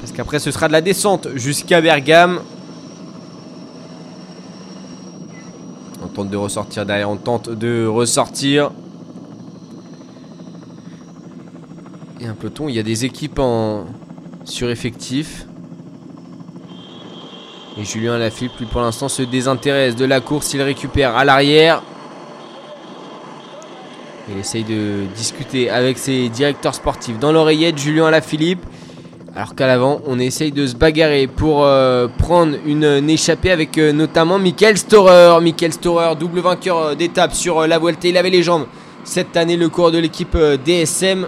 [0.00, 2.40] Parce qu'après ce sera de la descente jusqu'à Bergame.
[6.02, 8.70] On tente de ressortir derrière, on tente de ressortir.
[12.24, 13.84] Et un peloton, il y a des équipes en
[14.46, 15.46] sureffectif.
[17.78, 20.54] Et Julien Lafilippe, lui pour l'instant, se désintéresse de la course.
[20.54, 21.82] Il récupère à l'arrière.
[24.30, 27.18] Il essaye de discuter avec ses directeurs sportifs.
[27.18, 28.64] Dans l'oreillette, Julien Alaphilippe.
[29.36, 33.92] Alors qu'à l'avant, on essaye de se bagarrer pour euh, prendre une, échappée avec euh,
[33.92, 35.42] notamment Michael Storer.
[35.42, 38.08] Michael Storer, double vainqueur euh, d'étape sur la Vuelta.
[38.08, 38.66] Il avait les jambes
[39.02, 40.34] cette année, le cours de l'équipe
[40.64, 41.26] DSM.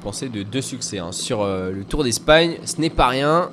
[0.00, 2.56] Compensé de deux succès hein, sur le Tour d'Espagne.
[2.64, 3.50] Ce n'est pas rien.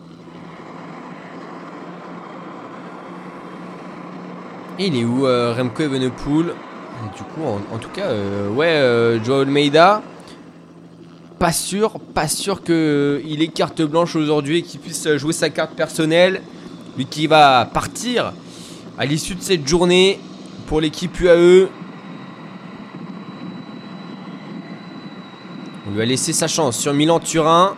[4.79, 6.53] il est où euh, Remco Evenepoel?
[7.15, 10.01] Du coup, en, tout cas, euh, ouais, euh, Joao Almeida.
[11.37, 15.73] Pas sûr, pas sûr qu'il ait carte blanche aujourd'hui et qu'il puisse jouer sa carte
[15.73, 16.41] personnelle.
[16.97, 18.33] Lui qui va partir
[18.97, 20.19] à l'issue de cette journée
[20.65, 21.67] pour l'équipe UAE.
[25.97, 27.75] Lui a laissé sa chance sur Milan-Turin.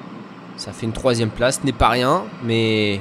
[0.58, 3.00] Ça fait une troisième place, n'est pas rien, mais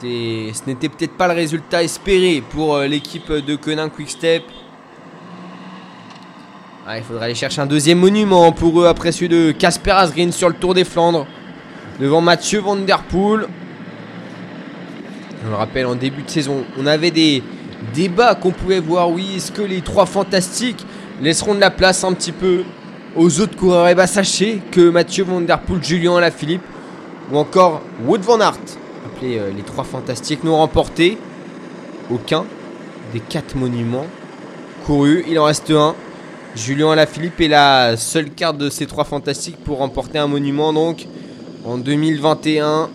[0.00, 4.44] Ce n'était peut-être pas le résultat espéré pour euh, l'équipe de Quick Quickstep.
[6.86, 10.32] Ah, il faudrait aller chercher un deuxième monument pour eux après celui de Casper Asgreen
[10.32, 11.26] sur le Tour des Flandres.
[11.98, 13.46] Devant Mathieu Van Der Poel.
[15.46, 17.42] On le rappelle, en début de saison, on avait des
[17.92, 19.10] débats qu'on pouvait voir.
[19.10, 20.84] Oui, est-ce que les trois fantastiques
[21.20, 22.62] laisseront de la place un petit peu
[23.16, 23.88] aux autres coureurs?
[23.88, 26.64] Et eh bien, sachez que Mathieu Van Der Poel, Julien Alaphilippe
[27.30, 28.58] ou encore Wood Van Aert
[29.22, 31.18] euh, les trois fantastiques, n'ont remporté
[32.10, 32.44] aucun
[33.12, 34.06] des quatre monuments
[34.84, 35.24] couru.
[35.28, 35.94] Il en reste un.
[36.54, 41.06] Julien Alaphilippe est la seule carte de ces trois fantastiques pour remporter un monument donc
[41.64, 42.90] en 2021.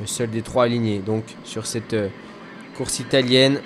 [0.00, 2.08] Le seul des trois alignés donc sur cette euh,
[2.76, 3.60] course italienne.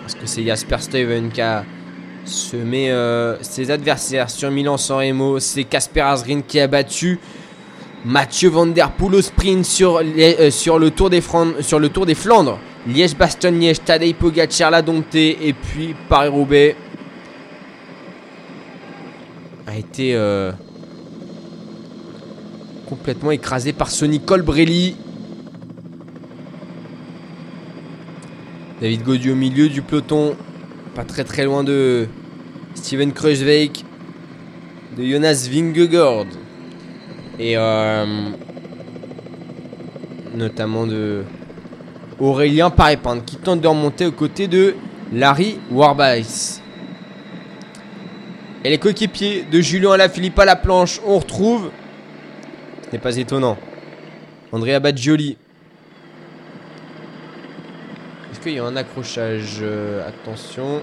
[0.00, 1.64] Parce que c'est Jasper Steven qui a
[2.24, 5.38] semé euh, ses adversaires sur Milan-San Remo.
[5.38, 7.18] C'est Casper Asgreen qui a battu
[8.04, 12.58] Mathieu Van Der Poel au sprint sur, euh, le, tour des Flandres.
[12.86, 15.46] Liège-Bastogne-Liège, Tadej Pogacar l'a dompté.
[15.46, 16.76] Et puis Paris-Roubaix
[19.68, 20.50] a été euh,
[22.88, 24.96] complètement écrasé par ce Colbrelli.
[28.82, 30.34] David Gaudu au milieu du peloton.
[30.96, 32.08] Pas très très loin de
[32.74, 33.84] Steven Kruijswijk.
[34.96, 36.26] De Jonas Vingegaard.
[37.38, 38.04] Et euh,
[40.34, 41.22] notamment de
[42.18, 44.74] Aurélien Parépin qui tente de remonter aux côtés de
[45.12, 46.60] Larry Warbass.
[48.64, 51.70] Et les coéquipiers de Julien Alaphilippe à la planche, on retrouve,
[52.86, 53.56] ce n'est pas étonnant,
[54.50, 55.36] Andrea Baggioli.
[58.31, 60.82] Est-ce qu'il y a un accrochage euh, Attention,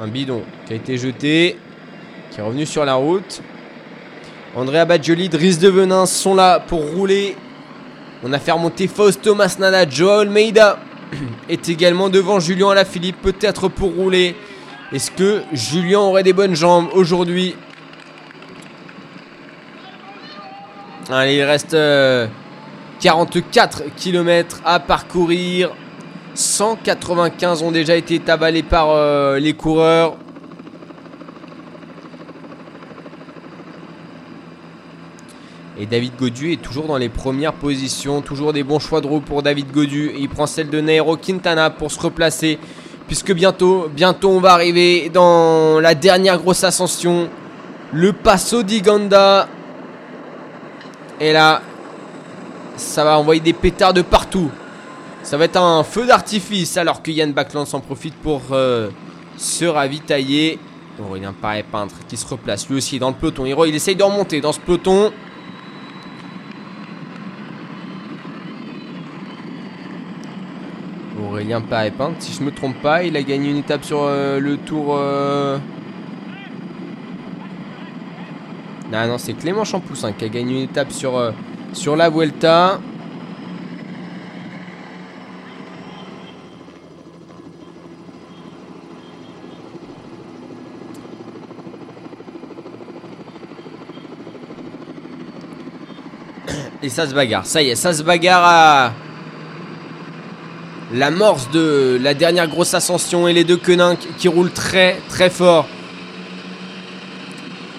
[0.00, 1.58] un bidon qui a été jeté,
[2.30, 3.42] qui est revenu sur la route.
[4.54, 7.36] Andrea Baggioli, Driss de Venin sont là pour rouler
[8.22, 9.88] on a fait remonter Fausto Masnada.
[9.88, 10.78] Joel Almeida
[11.48, 14.34] est également devant Julien Alaphilippe, peut-être pour rouler.
[14.92, 17.54] Est-ce que Julien aurait des bonnes jambes aujourd'hui?
[21.10, 21.76] Allez, il reste
[23.00, 25.70] 44 euh, km à parcourir.
[26.36, 30.16] 195 ont déjà été avalés par euh, les coureurs.
[35.78, 38.22] Et David Godu est toujours dans les premières positions.
[38.22, 40.12] Toujours des bons choix de roue pour David Godu.
[40.18, 42.58] il prend celle de Nairo Quintana pour se replacer.
[43.06, 47.28] Puisque bientôt, bientôt on va arriver dans la dernière grosse ascension.
[47.92, 49.48] Le Passo di Ganda.
[51.20, 51.62] Et là,
[52.76, 54.50] ça va envoyer des pétards de partout.
[55.26, 58.90] Ça va être un feu d'artifice alors que Yann Backland s'en profite pour euh,
[59.36, 60.60] se ravitailler.
[61.04, 63.44] Aurélien paraît peintre qui se replace lui aussi dans le peloton.
[63.44, 65.10] Il essaye de remonter dans ce peloton.
[71.20, 74.56] Aurélien Paré-Peintre, si je me trompe pas, il a gagné une étape sur euh, le
[74.58, 74.94] tour.
[74.96, 75.58] Euh...
[78.92, 81.32] Non, c'est Clément Champoussin qui a gagné une étape sur, euh,
[81.72, 82.78] sur la Vuelta.
[96.82, 98.92] Et ça se bagarre, ça y est, ça se bagarre à
[100.92, 105.66] l'amorce de la dernière grosse ascension et les deux quenins qui roulent très très fort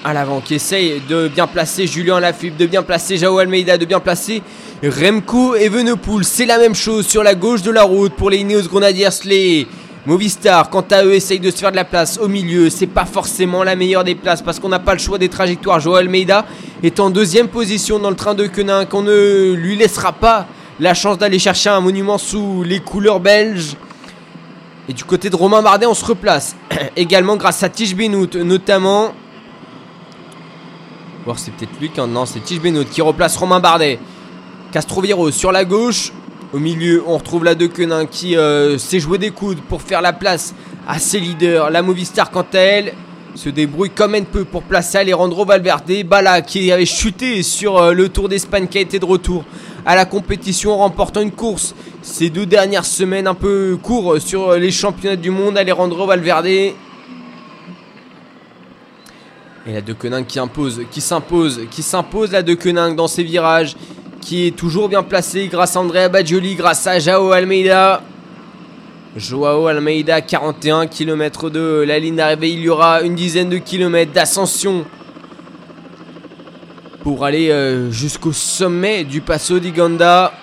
[0.03, 3.85] à l'avant, qui essaye de bien placer Julien Lafilippe, de bien placer Jao Almeida, de
[3.85, 4.41] bien placer
[4.83, 6.23] Remco Evenepoel.
[6.23, 9.67] C'est la même chose sur la gauche de la route pour les Ineos Grenadiers.
[10.07, 12.69] Movistar, quant à eux, essayent de se faire de la place au milieu.
[12.69, 15.81] C'est pas forcément la meilleure des places parce qu'on n'a pas le choix des trajectoires.
[15.81, 16.45] Joao Almeida
[16.81, 20.47] est en deuxième position dans le train de Quenin qu'on ne lui laissera pas
[20.79, 23.75] la chance d'aller chercher un monument sous les couleurs belges.
[24.87, 26.55] Et du côté de Romain Bardet, on se replace.
[26.95, 29.13] Également grâce à Tige Benoît, notamment.
[31.25, 31.99] Voir c'est peut-être lui qui.
[31.99, 33.99] Non, c'est Tige Benoît qui replace Romain Bardet.
[34.71, 36.13] Castroviro sur la gauche.
[36.53, 40.01] Au milieu, on retrouve la De Quenin qui euh, s'est joué des coudes pour faire
[40.01, 40.55] la place
[40.87, 41.69] à ses leaders.
[41.71, 42.93] La Movistar, quant à elle,
[43.35, 46.05] se débrouille comme elle peut pour placer Alejandro Valverde.
[46.05, 49.43] Bala qui avait chuté sur euh, le Tour d'Espagne qui a été de retour
[49.85, 51.75] à la compétition en remportant une course.
[52.01, 56.45] Ces deux dernières semaines un peu court sur les championnats du monde, Alejandro Valverde.
[56.45, 56.75] Et
[59.67, 63.75] la De Koning qui impose, qui s'impose, qui s'impose la De Koning dans ses virages,
[64.21, 68.01] qui est toujours bien placé grâce à Andrea Baggioli, grâce à Jao Almeida.
[69.15, 72.51] Joao Almeida, 41 km de la ligne d'arrivée.
[72.51, 74.85] Il y aura une dizaine de kilomètres d'ascension
[77.01, 80.33] pour aller euh, jusqu'au sommet du Passo di Ganda.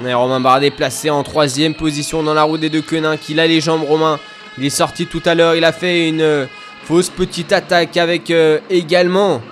[0.00, 3.16] Romain Bardet placé en troisième position dans la roue des deux quenins.
[3.16, 4.18] Qu'il a les jambes, Romain.
[4.58, 5.54] Il est sorti tout à l'heure.
[5.54, 6.46] Il a fait une euh,
[6.84, 9.42] fausse petite attaque avec euh, également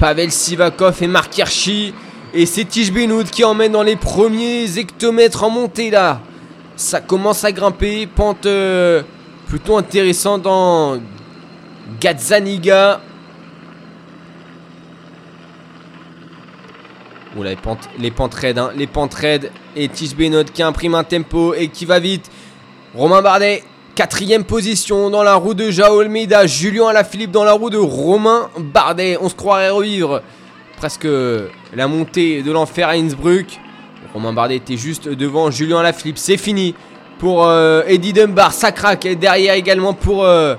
[0.00, 1.92] Pavel Sivakov et Mark Hirschi.
[2.32, 6.22] Et c'est Tige Benoud qui emmène dans les premiers hectomètres en montée là.
[6.74, 8.06] Ça commence à grimper.
[8.06, 8.48] Pente
[9.46, 10.98] plutôt intéressante dans
[12.00, 13.02] Gazzaniga.
[17.36, 19.52] Oula, les pentes, les pentes raides, hein, les pentes raides.
[19.76, 22.30] Et Tige Benot qui imprime un tempo et qui va vite.
[22.94, 23.62] Romain Bardet,
[24.00, 26.46] quatrième position dans la roue de Jao Almeida.
[26.46, 29.18] Julien Alaphilippe dans la roue de Romain Bardet.
[29.20, 30.22] On se croirait revivre
[30.78, 31.06] presque
[31.74, 33.60] la montée de l'enfer à Innsbruck.
[34.14, 36.16] Romain Bardet était juste devant Julien Alaphilippe.
[36.16, 36.74] C'est fini
[37.18, 38.54] pour euh, Eddie Dunbar.
[38.54, 39.04] Ça craque.
[39.04, 40.54] Et derrière également pour, euh,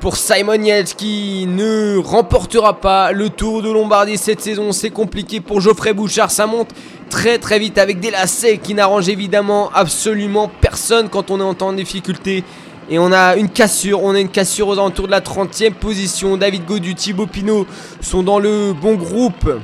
[0.00, 4.72] pour Simon Yates qui ne remportera pas le Tour de Lombardie cette saison.
[4.72, 6.30] C'est compliqué pour Geoffrey Bouchard.
[6.30, 6.70] Ça monte
[7.10, 11.72] très très vite avec des lacets qui n'arrangent évidemment absolument personne quand on est en
[11.74, 12.44] difficulté.
[12.88, 16.36] Et on a une cassure, on a une cassure aux alentours de la 30e position.
[16.36, 17.66] David Godu, Thibaut Pinot
[18.00, 19.60] sont dans le bon groupe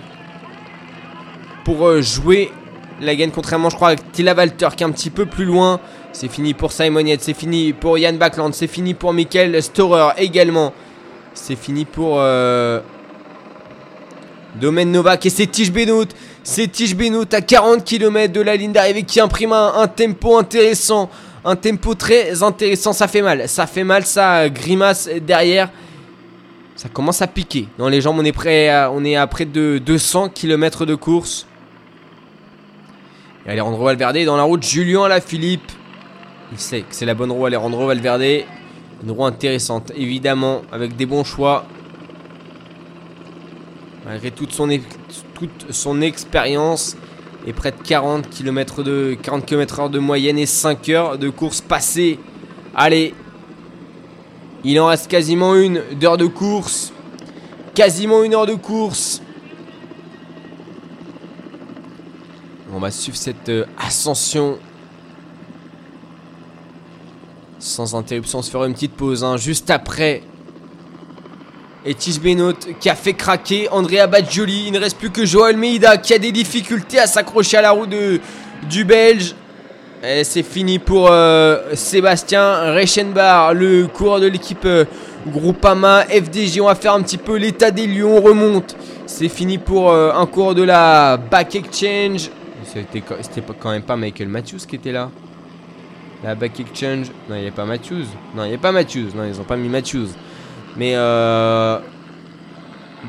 [1.64, 2.52] pour euh, jouer
[3.00, 3.30] la gagne.
[3.30, 5.80] Contrairement, je crois, à Tila Walter qui est un petit peu plus loin.
[6.12, 10.14] C'est fini pour Simon Yates, c'est fini pour Yann Backland, c'est fini pour Michael Storer
[10.18, 10.72] également.
[11.34, 12.80] C'est fini pour euh,
[14.54, 16.04] Domaine Novak et c'est Tige Benoît.
[16.48, 21.10] C'est Tige Benoît à 40 km de la ligne d'arrivée qui imprime un, tempo intéressant.
[21.44, 22.92] Un tempo très intéressant.
[22.92, 23.48] Ça fait mal.
[23.48, 25.70] Ça fait mal, ça grimace derrière.
[26.76, 27.66] Ça commence à piquer.
[27.78, 31.48] Dans les jambes, on est, prêt on est à près de 200 km de course.
[33.44, 34.62] Et Alejandro Valverde dans la route.
[34.62, 35.72] Julien Philippe.
[36.52, 38.44] Il sait que c'est la bonne roue Alejandro Valverde.
[39.02, 41.66] Une roue intéressante, évidemment, avec des bons choix.
[44.04, 44.68] Malgré toute son,
[45.36, 46.96] toute son expérience
[47.46, 51.28] et près de 40 km de 40 km heure de moyenne et 5 heures de
[51.28, 52.18] course passée.
[52.74, 53.14] Allez,
[54.64, 56.92] il en reste quasiment une d'heure de course.
[57.74, 59.20] Quasiment une heure de course.
[62.72, 64.58] On va suivre cette euh, ascension
[67.58, 68.40] sans interruption.
[68.40, 70.22] On se fera une petite pause hein, juste après.
[71.86, 74.64] Et Tige Benot qui a fait craquer Andrea Badjoli.
[74.66, 77.70] Il ne reste plus que Joël Meida qui a des difficultés à s'accrocher à la
[77.70, 79.34] roue du Belge.
[80.02, 84.84] Et c'est fini pour euh, Sébastien Reichenbach, le coureur de l'équipe euh,
[85.26, 86.60] Groupama FDJ.
[86.60, 88.06] On va faire un petit peu l'état des lieux.
[88.06, 88.76] On remonte.
[89.06, 92.30] C'est fini pour un cours de la Back Exchange.
[92.64, 93.02] C'était
[93.60, 95.10] quand même pas Michael Matthews qui était là.
[96.24, 97.06] La back exchange.
[97.28, 98.06] Non, il n'y a pas Matthews.
[98.34, 99.10] Non, il n'y a pas Matthews.
[99.14, 100.08] Non, ils ont pas mis Matthews.
[100.76, 101.78] Mais euh,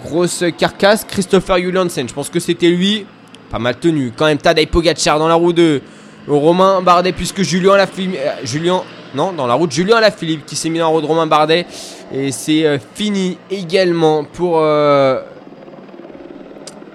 [0.03, 1.03] grosse carcasse.
[1.05, 2.07] Christopher Juliansen.
[2.07, 3.05] Je pense que c'était lui.
[3.49, 4.11] Pas mal tenu.
[4.15, 5.81] Quand même, Tadej Pogacar dans la roue de
[6.27, 7.11] Romain Bardet.
[7.11, 8.17] Puisque Julien Lafilippe.
[8.17, 8.81] Euh, Julien.
[9.15, 11.65] Non, dans la route Julien Lafilippe qui s'est mis dans la roue de Romain Bardet.
[12.13, 14.61] Et c'est euh, fini également pour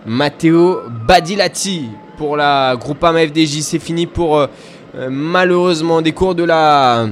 [0.06, 3.60] Matteo Badilati pour la Groupama FDJ.
[3.60, 4.46] C'est fini pour
[5.08, 7.06] malheureusement des cours de la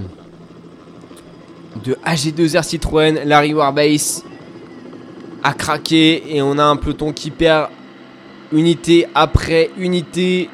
[1.85, 3.21] de AG2R Citroën.
[3.25, 4.25] Larry Warbase
[5.43, 7.68] a craqué et on a un peloton qui perd
[8.53, 10.51] unité après unité.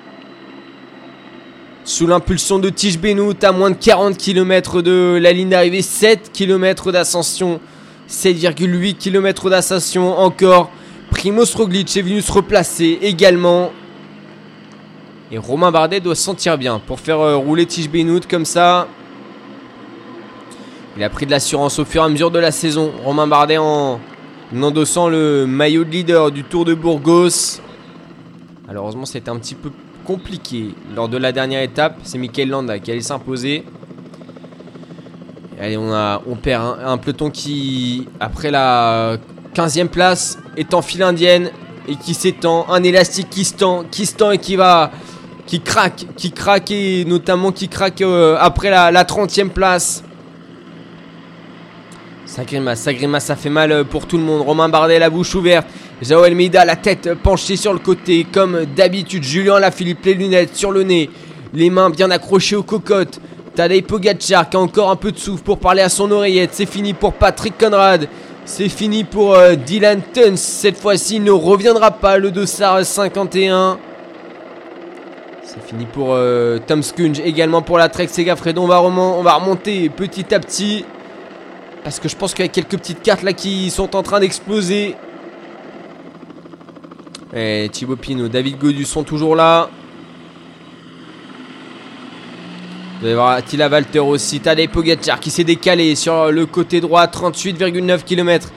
[1.85, 6.33] Sous l'impulsion de Tige Benoît à moins de 40 km de la ligne d'arrivée, 7
[6.33, 7.61] km d'ascension,
[8.11, 10.71] 7,8 km d'ascension encore.
[11.11, 13.71] Primoz Roglic est venu se replacer également.
[15.31, 18.89] Et Romain Bardet doit se sentir bien pour faire euh, rouler Tige Benoît comme ça.
[20.97, 22.91] Il a pris de l'assurance au fur et à mesure de la saison.
[23.05, 24.01] Romain Bardet en,
[24.55, 27.61] endossant le maillot de leader du Tour de Burgos.
[28.67, 29.71] Malheureusement, c'était un petit peu
[30.07, 31.99] compliqué lors de la dernière étape.
[32.03, 33.65] C'est Michael Landa qui allait s'imposer.
[35.61, 39.19] Allez, on, perd un, peloton qui, après la
[39.55, 41.51] 15e place, est en file indienne
[41.89, 42.67] et qui s'étend.
[42.71, 44.91] Un élastique qui se tend, qui se tend et qui va
[45.47, 50.03] qui craque, qui craque et notamment qui craque euh, après la, 30e place.
[52.27, 54.43] Ça grimace, ça grimace, ça fait mal pour tout le monde.
[54.43, 55.69] Romain Bardet, la bouche ouverte.
[56.03, 59.23] Jao Almeida, la tête penchée sur le côté, comme d'habitude.
[59.23, 61.09] Julien Lafilippe, les lunettes sur le nez,
[61.55, 63.21] les mains bien accrochées aux cocottes.
[63.55, 66.51] Tadej Pogacar qui a encore un peu de souffle pour parler à son oreillette.
[66.53, 68.09] C'est fini pour Patrick Conrad.
[68.45, 70.37] C'est fini pour euh, Dylan Tuns.
[70.37, 73.79] Cette fois-ci, il ne reviendra pas le dossard 51.
[75.45, 78.63] C'est fini pour euh, Tom Skunge, également pour la Trek Segafredo.
[78.63, 80.85] On va, on va remonter petit à petit.
[81.87, 84.19] Parce que je pense qu'il y a quelques petites cartes là qui sont en train
[84.19, 84.97] d'exploser.
[87.33, 89.71] Et Thibaut Pinot, David Godu sont toujours là.
[92.99, 94.41] Vous allez voir Attila Walter aussi.
[94.41, 97.07] Tadej Pogacar qui s'est décalé sur le côté droit.
[97.07, 98.51] 38,9 km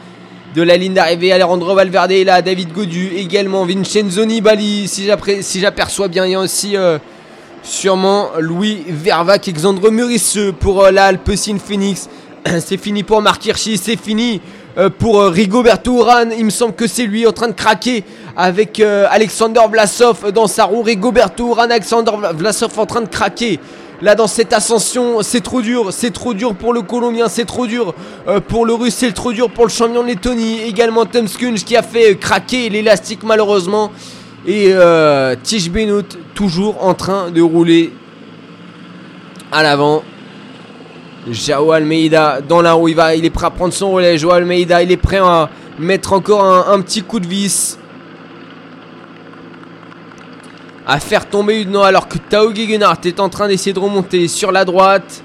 [0.56, 1.32] de la ligne d'arrivée.
[1.32, 6.40] Alejandro Valverde est là, David Godu également, Vincenzo Nibali, si j'aperçois bien, il y a
[6.40, 6.98] aussi euh,
[7.62, 12.10] sûrement Louis Vervac, Alexandre Murisseux pour euh, la Phoenix,
[12.60, 14.42] c'est fini pour Mark Hirschi, c'est fini
[14.78, 16.32] euh, pour euh, Rigoberto Urán.
[16.38, 18.04] Il me semble que c'est lui en train de craquer
[18.36, 20.82] avec euh, Alexander Vlasov dans sa roue.
[20.82, 23.60] Rigoberto Urán, Alexander Vlasov en train de craquer.
[24.02, 27.68] Là dans cette ascension, c'est trop dur, c'est trop dur pour le Colombien, c'est trop
[27.68, 27.94] dur
[28.48, 30.62] pour le Russe, c'est trop dur pour le champion de Lettonie.
[30.62, 33.92] Également Tom Skunj qui a fait craquer l'élastique malheureusement.
[34.48, 34.74] Et
[35.44, 37.92] Tish Benoît toujours en train de rouler
[39.52, 40.02] à l'avant.
[41.28, 44.18] Jao Almeida dans la roue, il, va, il est prêt à prendre son relais.
[44.18, 47.78] Jao Almeida, il est prêt à mettre encore un, petit coup de vis.
[50.88, 54.52] À faire tomber une alors que Tao Gegenhardt est en train d'essayer de remonter sur
[54.52, 55.24] la droite.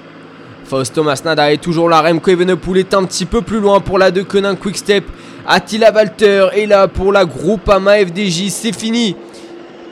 [0.65, 2.01] Fausto Masnada est toujours là.
[2.01, 5.05] Remco Evenepoel est un petit peu plus loin pour la de Quick Quickstep.
[5.47, 8.49] Attila Walter est là pour la Groupama FDJ.
[8.49, 9.17] C'est fini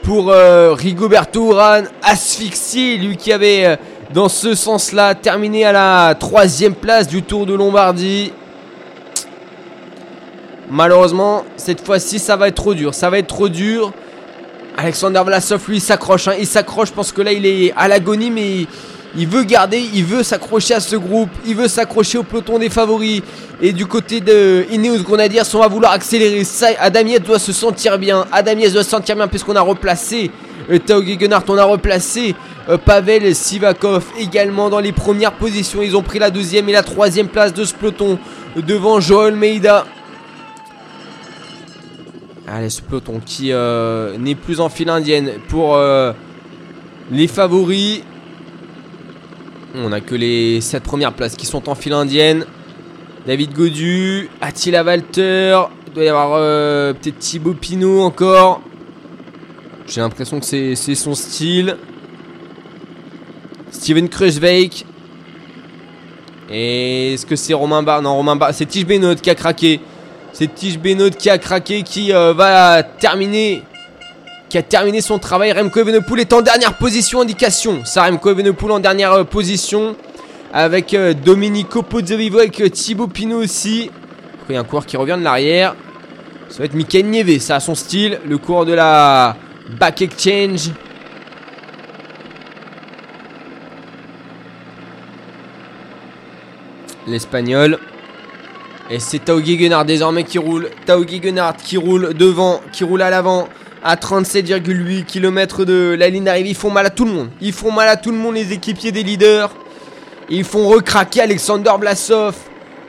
[0.03, 2.97] pour euh, Rigoberto Urán asphyxié.
[2.97, 3.75] Lui qui avait euh,
[4.13, 8.31] dans ce sens-là terminé à la troisième place du Tour de Lombardie.
[10.69, 12.93] Malheureusement, cette fois-ci, ça va être trop dur.
[12.93, 13.91] Ça va être trop dur.
[14.77, 16.27] Alexander Vlasov, lui, s'accroche.
[16.27, 16.35] Hein.
[16.39, 16.91] Il s'accroche.
[16.91, 18.67] Pense que là, il est à l'agonie, mais
[19.15, 22.69] il veut garder, il veut s'accrocher à ce groupe, il veut s'accrocher au peloton des
[22.69, 23.21] favoris.
[23.61, 26.43] Et du côté de Ineos Grenadiers, on va vouloir accélérer.
[26.43, 28.25] Ça, Adam doit se sentir bien.
[28.31, 30.31] Adam doit se sentir bien puisqu'on a replacé
[30.71, 32.35] euh, Tao Gegenhardt, on a replacé
[32.69, 35.81] euh, Pavel Sivakov également dans les premières positions.
[35.81, 38.19] Ils ont pris la deuxième et la troisième place de ce peloton
[38.55, 39.85] devant Joel Meida.
[42.47, 45.77] Allez, ce peloton qui euh, n'est plus en file indienne pour
[47.11, 48.01] les favoris.
[49.75, 52.45] On a que les 7 premières places qui sont en file indienne.
[53.25, 55.57] David Godu, Attila Walter,
[55.87, 58.61] il doit y avoir euh, peut-être Thibaut Pinot encore.
[59.87, 61.77] J'ai l'impression que c'est son style.
[63.73, 64.85] Steven Kruijswijk.
[66.49, 68.53] Est-ce que c'est Romain Bar Non, Romain Bar.
[68.53, 69.79] C'est Tige Benoît qui a craqué.
[70.31, 73.63] C'est Tige Benoît qui a craqué, qui euh, va terminer
[74.49, 75.51] qui a terminé son travail.
[75.51, 77.83] Remco Evenepoel est en dernière position, indication.
[77.85, 79.95] Ça, Remco Evenepoel en dernière euh, position.
[80.53, 83.89] Avec euh, Domenico Pozzovivo, avec Thibaut Pinot aussi.
[84.47, 85.75] Il y a un coureur qui revient de l'arrière.
[86.49, 88.19] Ça va être Michael Nieve, ça a son style.
[88.27, 89.35] Le coureur de la
[89.79, 90.69] back exchange.
[97.07, 97.79] L'espagnol.
[98.89, 100.69] Et c'est Tao Gegenhardt désormais qui roule.
[100.85, 103.47] Tao Gegenhardt qui roule devant, qui roule à l'avant
[103.83, 106.49] à 37,8 km de la ligne d'arrivée.
[106.49, 107.29] Ils font mal à tout le monde.
[107.41, 109.51] Ils font mal à tout le monde, les équipiers des leaders.
[110.29, 112.35] Ils font recraquer Alexander Vlasov.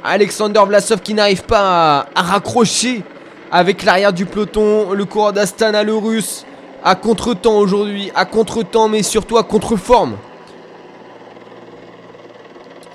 [0.04, 3.02] Alexander Vlasov qui n'arrive pas à, raccrocher
[3.50, 4.92] avec l'arrière du peloton.
[4.92, 6.44] Le coureur d'Astana, le russe,
[6.84, 8.12] à contre-temps aujourd'hui.
[8.14, 10.16] À contre-temps, mais surtout à contre-forme.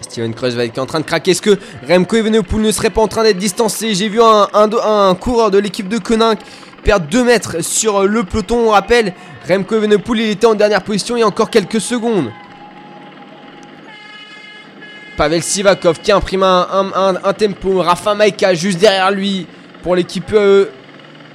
[0.10, 1.32] Steven Kreuzweig qui est en train de craquer.
[1.32, 1.58] Est-ce que
[1.88, 3.94] Remco Evenepoel ne serait pas en train d'être distancé?
[3.94, 6.40] J'ai vu un, un, coureur de l'équipe de Koenig
[6.84, 8.68] perdre 2 mètres sur le peloton.
[8.68, 9.14] On rappelle,
[9.48, 12.32] Remco Evenepoel, il était en dernière position il y a encore quelques secondes.
[15.16, 17.82] Pavel Sivakov qui imprime un, un, tempo.
[17.82, 19.48] Rafa Maika juste derrière lui
[19.84, 20.68] pour l'équipe euh,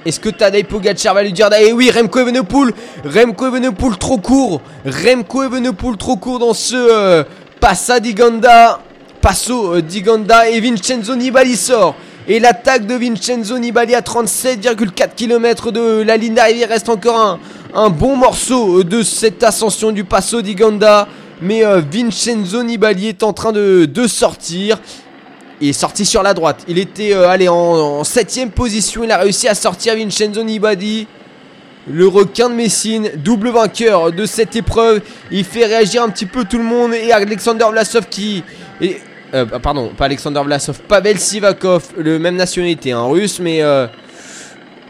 [0.05, 2.73] Est-ce que Tadej Pogacar va lui dire Eh oui, Remco Evenepoel
[3.05, 7.23] Remco Evenepoel trop court Remco Evenepoel trop court dans ce euh,
[7.65, 8.79] Passa Diganda
[9.21, 11.95] Passo euh, Diganda et Vincenzo Nibali sort
[12.27, 17.39] et l'attaque de Vincenzo Nibali à 37,4 km de la ligne d'arrivée reste encore
[17.73, 21.07] un, bon morceau de cette ascension du Passo di Ganda.
[21.41, 24.79] Mais euh, Vincenzo Nibali est en train de, sortir.
[25.59, 26.65] Il est sorti sur la droite.
[26.67, 29.03] Il était euh, allé en 7ème position.
[29.03, 31.07] Il a réussi à sortir Vincenzo Nibali.
[31.87, 35.01] Le requin de Messine, double vainqueur de cette épreuve.
[35.31, 36.93] Il fait réagir un petit peu tout le monde.
[36.93, 38.43] Et Alexander Vlasov qui
[39.35, 43.85] euh, pardon, pas Alexander Vlasov, Pavel Sivakov, le même nationalité, un russe, mais euh,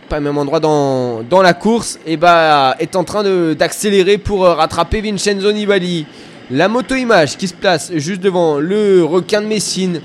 [0.07, 3.23] pas le même endroit dans, la course, et bah est en train
[3.53, 6.05] d'accélérer pour euh, rattraper Vincenzo Nibali.
[6.51, 10.01] La moto-image qui se place juste devant le requin de Messine.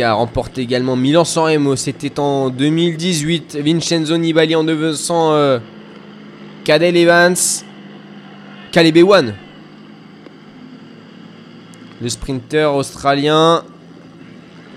[0.00, 3.58] A remporté également Milan-San Remo, c'était en 2018.
[3.60, 5.58] Vincenzo Nibali en devançant euh,
[6.64, 7.36] Cadel Evans,
[8.72, 9.34] Caleb One
[12.04, 13.62] le sprinter australien.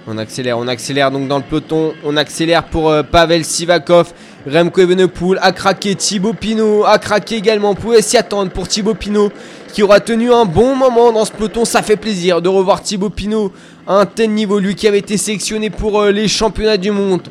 [0.07, 1.93] On accélère, on accélère donc dans le peloton.
[2.05, 4.13] On accélère pour euh, Pavel Sivakov.
[4.47, 5.95] Remco Evenepoel a craqué.
[5.95, 7.71] Thibaut Pinot a craqué également.
[7.71, 9.29] On pouvait s'y attendre pour Thibaut Pinot
[9.73, 11.65] qui aura tenu un bon moment dans ce peloton.
[11.65, 13.51] Ça fait plaisir de revoir Thibaut Pinot
[13.85, 14.59] à un tel niveau.
[14.59, 17.21] Lui qui avait été sélectionné pour euh, les championnats du monde.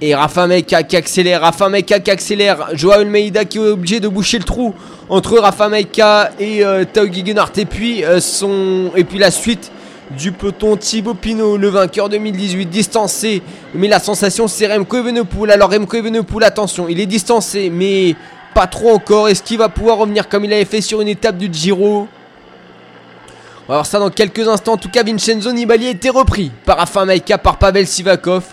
[0.00, 4.06] Et Rafa Meika qui accélère, Rafa Meika qui accélère, Joao Almeida qui est obligé de
[4.06, 4.72] boucher le trou
[5.08, 9.72] entre Rafa Meika et euh, Tao et puis euh, et puis la suite
[10.10, 13.42] du peloton Thibaut Pinot, le vainqueur 2018, distancé.
[13.74, 15.50] Mais la sensation c'est Remco Evenepoel.
[15.50, 18.16] Alors Remco Evenepoel, attention, il est distancé, mais
[18.54, 19.28] pas trop encore.
[19.28, 22.08] Est-ce qu'il va pouvoir revenir comme il avait fait sur une étape du Giro?
[23.68, 24.72] On va voir ça dans quelques instants.
[24.72, 28.44] En tout cas, Vincenzo Nibali a été repris par Meika, par Pavel Sivakov.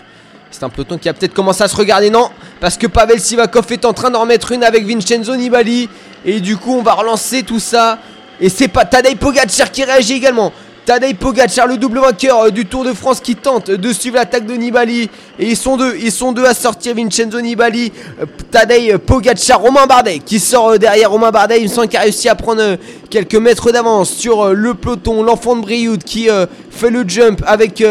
[0.50, 2.28] C'est un peloton qui a peut-être commencé à se regarder, non?
[2.60, 5.88] Parce que Pavel Sivakov est en train d'en remettre une avec Vincenzo Nibali.
[6.24, 7.98] Et du coup, on va relancer tout ça.
[8.40, 10.52] Et c'est pas Tadej Pogacar qui réagit également.
[10.86, 14.46] Tadej Pogacar, le double vainqueur euh, du Tour de France qui tente de suivre l'attaque
[14.46, 15.10] de Nibali.
[15.36, 16.94] Et ils sont deux, ils sont deux à sortir.
[16.94, 21.58] Vincenzo Nibali, euh, Tadej Pogacar, Romain Bardet qui sort euh, derrière Romain Bardet.
[21.58, 22.76] Il me semble qu'il a réussi à prendre
[23.10, 25.24] quelques mètres d'avance sur le peloton.
[25.24, 26.28] L'enfant de Brioude qui
[26.70, 27.84] fait le jump avec,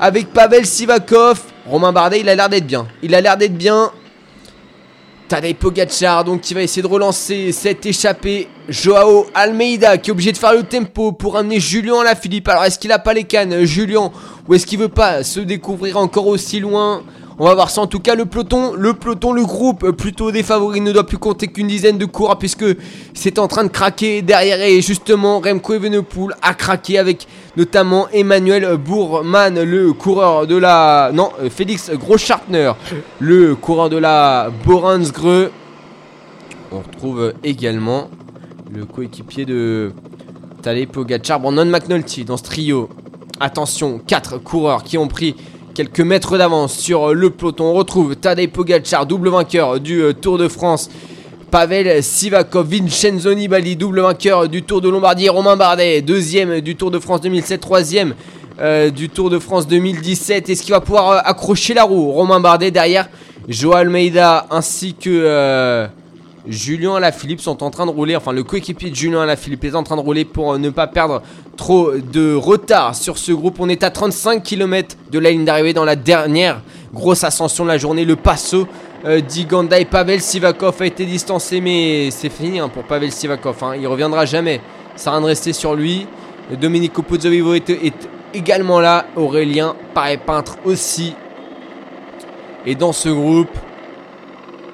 [0.00, 1.40] avec Pavel Sivakov.
[1.68, 2.88] Romain Bardet, il a l'air d'être bien.
[3.00, 3.92] Il a l'air d'être bien.
[5.30, 8.48] Tadej Pogacar, donc qui va essayer de relancer cette échappée.
[8.68, 12.48] Joao Almeida qui est obligé de faire le tempo pour amener Julien à la Philippe.
[12.48, 14.10] Alors est-ce qu'il a pas les cannes, Julien,
[14.48, 17.04] ou est-ce qu'il veut pas se découvrir encore aussi loin?
[17.40, 20.30] On va voir ça en tout cas le peloton, le peloton, le groupe euh, plutôt
[20.30, 22.66] des favoris ne doit plus compter qu'une dizaine de coureurs puisque
[23.14, 27.26] c'est en train de craquer derrière et justement Remco Evenepoel a craqué avec
[27.56, 31.12] notamment Emmanuel Bourman, le coureur de la...
[31.14, 32.72] Non, euh, Félix Groschartner,
[33.20, 35.50] le coureur de la Boransgreux.
[36.70, 38.10] On retrouve également
[38.70, 39.92] le coéquipier de
[40.60, 42.90] Tadej Pogacar, Brandon McNulty dans ce trio.
[43.40, 45.36] Attention, 4 coureurs qui ont pris
[45.74, 47.64] quelques mètres d'avance sur le peloton.
[47.64, 50.90] On retrouve Tadej Pogacar, double vainqueur du euh, Tour de France.
[51.50, 55.28] Pavel Sivakov, Vincenzo Nibali, double vainqueur du Tour de Lombardie.
[55.28, 58.14] Romain Bardet, deuxième du Tour de France 2007, troisième
[58.60, 60.48] euh, du Tour de France 2017.
[60.48, 62.12] Est-ce qu'il va pouvoir euh, accrocher la roue?
[62.12, 63.08] Romain Bardet derrière
[63.48, 65.88] Joao Almeida ainsi que
[66.46, 69.82] Julien Alaphilippe sont en train de rouler, enfin le coéquipier de Julien Alaphilippe est en
[69.82, 71.22] train de rouler pour euh, ne pas perdre
[71.60, 73.56] trop de retard sur ce groupe.
[73.60, 76.62] On est à 35 km de la ligne d'arrivée dans la dernière
[76.94, 78.66] grosse ascension de la journée, le Passo
[79.04, 83.62] euh, d'Iganda et Pavel Sivakov a été distancé mais c'est fini hein, pour Pavel Sivakov,
[83.62, 83.74] hein.
[83.78, 84.62] il reviendra jamais,
[84.96, 86.06] ça rien de rester sur lui.
[86.58, 91.14] Domenico Pozzovivo est, est également là, Aurélien paraît peintre aussi.
[92.64, 93.54] Et dans ce groupe,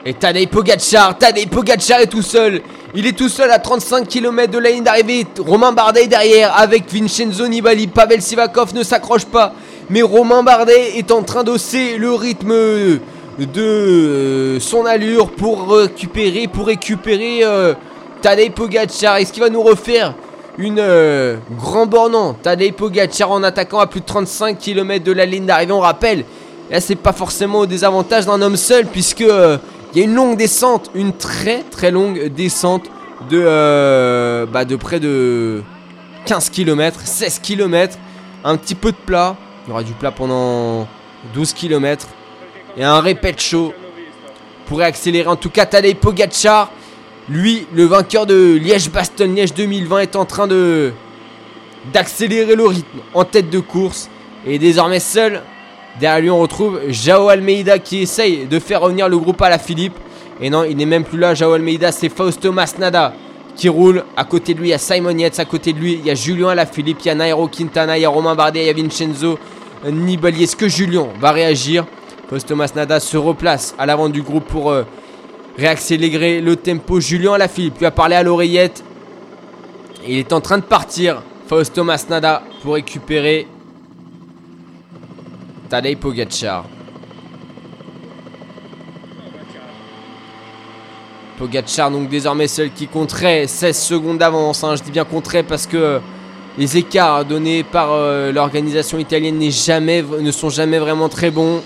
[0.06, 2.62] et Tadej Pogacar, Tadej Pogacar est tout seul.
[2.94, 5.26] Il est tout seul à 35 km de la ligne d'arrivée.
[5.44, 7.88] Romain Bardet derrière avec Vincenzo Nibali.
[7.88, 9.52] Pavel Sivakov ne s'accroche pas.
[9.90, 13.00] Mais Romain Bardet est en train d'osser le rythme de
[13.58, 17.74] euh, son allure pour récupérer, pour récupérer euh,
[18.22, 19.16] Tadej Pogacar.
[19.16, 20.14] Est-ce qu'il va nous refaire
[20.56, 25.26] une euh, grand bornant Tadej Pogacar en attaquant à plus de 35 km de la
[25.26, 25.72] ligne d'arrivée.
[25.72, 26.24] On rappelle,
[26.70, 29.24] là c'est pas forcément au désavantage d'un homme seul puisque
[29.92, 32.84] il y a une longue descente, une très très longue descente
[33.30, 35.62] de, euh, bah, près de
[36.26, 37.98] 15 km, 16 km.
[38.44, 39.36] Un petit peu de plat.
[39.66, 40.86] Il y aura du plat pendant
[41.34, 42.06] 12 km.
[42.76, 43.72] Et un répète chaud
[44.66, 45.28] pourrait accélérer.
[45.28, 46.70] En tout cas, Tadej Pogacar,
[47.28, 50.92] lui, le vainqueur de Liège-Bastogne-Liège 2020, est en train de
[51.92, 54.10] d'accélérer le rythme en tête de course.
[54.44, 55.42] Et désormais seul
[56.00, 59.58] Derrière lui, on retrouve Jao Almeida qui essaye de faire revenir le groupe à la
[59.58, 59.94] Philippe.
[60.40, 63.14] Et non, il n'est même plus là, Jao Almeida, c'est Fausto Masnada
[63.56, 64.04] qui roule.
[64.14, 65.38] À côté de lui, il y a Simon Yates.
[65.38, 68.02] À côté de lui, il y a Julien Alaphilippe, il y a Nairo Quintana, il
[68.02, 69.38] y a Romain Bardet, il y a Vincenzo
[69.90, 70.42] Nibali.
[70.42, 71.86] Est-ce que Julien va réagir?
[72.28, 74.82] Fausto Masnada se replace à l'avant du groupe pour euh,
[75.56, 77.00] réaccélérer le tempo.
[77.00, 78.84] Julien Alaphilippe lui a parlé à l'oreillette.
[80.06, 81.22] Il est en train de partir.
[81.46, 83.46] Fausto Masnada pour récupérer
[85.68, 86.64] Tadej Pogacar.
[91.38, 94.62] Pogacar donc désormais seul qui compterait 16 secondes d'avance.
[94.64, 94.76] Hein.
[94.76, 96.00] je dis bien compterait parce que
[96.56, 101.60] les écarts donnés par euh, l'organisation italienne ne sont jamais vraiment très bons.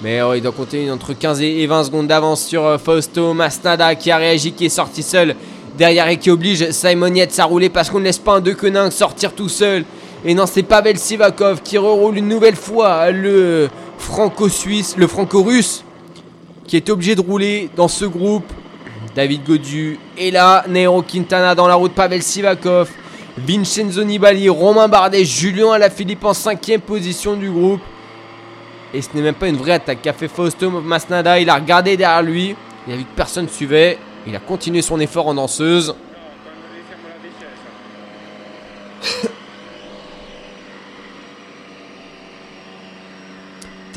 [0.00, 4.12] Mais il doit compter entre 15 et 20 secondes d'avance sur euh, Fausto Masnada qui
[4.12, 5.34] a réagi, qui est sorti seul
[5.76, 8.54] derrière et qui oblige Simon Yates à rouler parce qu'on ne laisse pas un deux
[8.54, 9.84] quenins sortir tout seul.
[10.24, 15.84] Et non, c'est Pavel Sivakov qui reroule une nouvelle fois le franco-suisse, le franco-russe,
[16.66, 18.50] qui est obligé de rouler dans ce groupe.
[19.14, 22.90] David Godu est là, Nero Quintana dans la route, Pavel Sivakov,
[23.38, 27.80] Vincenzo Nibali, Romain Bardet, Julien Alaphilippe en cinquième position du groupe.
[28.92, 31.38] Et ce n'est même pas une vraie attaque qu'a fait Fausto Masnada?
[31.38, 32.56] Il a regardé derrière lui,
[32.86, 33.98] il a vu que personne ne suivait.
[34.26, 35.94] Il a continué son effort en danseuse.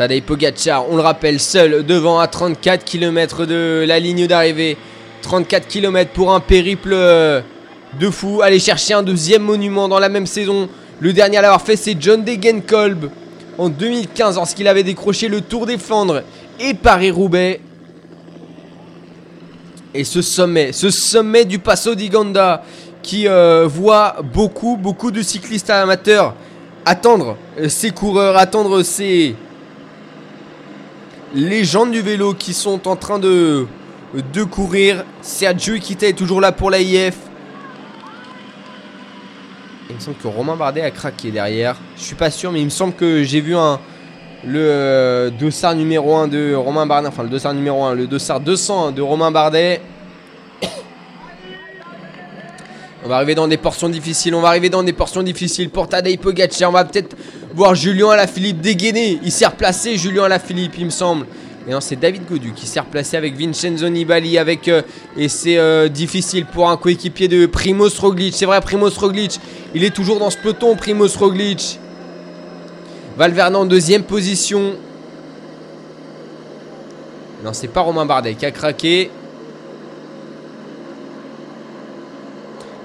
[0.02, 4.76] Tadej Pogacar, on le rappelle, seul devant à 34 km de la ligne d'arrivée.
[5.22, 7.42] 34 km pour un périple euh,
[8.00, 8.42] de fou.
[8.42, 10.70] Aller chercher un deuxième monument dans la même saison.
[11.00, 13.12] Le dernier à l'avoir fait, c'est John Degenkolb
[13.60, 16.24] en 2015 lorsqu'il avait décroché le Tour des Flandres
[16.60, 17.62] et Paris-Roubaix.
[19.94, 22.64] Et ce sommet, ce sommet du Passo di Ganda
[23.04, 26.34] qui euh, voit beaucoup, beaucoup de cyclistes amateurs
[26.86, 29.36] attendre euh, ces coureurs, attendre ces
[31.34, 33.66] légendes du vélo qui sont en train de,
[34.34, 35.04] de courir.
[35.22, 37.18] Sergio Kita est toujours là pour l'AIF.
[39.90, 41.76] Il me semble que Romain Bardet a craqué derrière.
[41.98, 43.80] Je suis pas sûr, mais il me semble que j'ai vu un
[44.44, 48.40] le euh, dossard numéro 1 de Romain Bardet, enfin le dossard numéro 1, le dossard
[48.40, 49.82] 200 de Romain Bardet.
[53.04, 55.88] On va arriver dans des portions difficiles, on va arriver dans des portions difficiles pour
[55.88, 56.70] Tadej Pogacar.
[56.70, 57.16] On va peut-être
[57.56, 59.20] voir Julien Alaphilippe dégainer.
[59.24, 61.26] Il s'est replacé, Julien Alaphilippe, il me semble.
[61.68, 64.38] Et non, c'est David Godu qui s'est replacé avec Vincenzo Nibali.
[64.38, 64.82] Euh,
[65.18, 68.36] et c'est euh, difficile pour un coéquipier de Primoz Roglic.
[68.36, 69.40] C'est vrai, Primoz Roglic,
[69.74, 71.80] il est toujours dans ce peloton, Primoz Roglic.
[73.18, 74.76] Valverde en deuxième position.
[77.44, 79.10] Non, c'est pas Romain Bardet qui a craqué.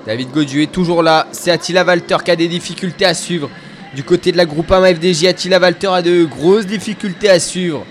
[0.06, 1.26] David Godu est toujours là.
[1.32, 3.50] C'est Attila Walter qui a des difficultés à suivre.
[3.92, 7.84] Du côté de la groupe FDJ, Attila Walter a de grosses difficultés à suivre.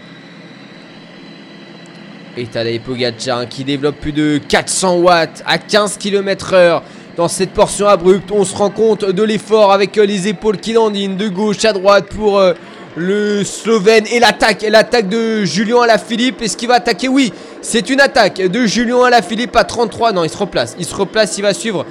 [2.38, 6.84] Et Tadej Pogacar hein, qui développe plus de 400 watts à 15 km heure.
[7.18, 10.74] Dans cette portion abrupte, on se rend compte de l'effort avec euh, les épaules qui
[10.74, 12.53] landinent de gauche à droite pour euh,
[12.95, 14.05] le Slovène.
[14.11, 16.41] Et l'attaque, l'attaque de Julien Alaphilippe.
[16.41, 17.07] Est-ce qu'il va attaquer?
[17.09, 17.34] Oui,
[17.66, 20.11] c'est une attaque de Julien Alaphilippe à 33.
[20.11, 20.76] Non, il se replace.
[20.78, 21.84] Il se replace, il va suivre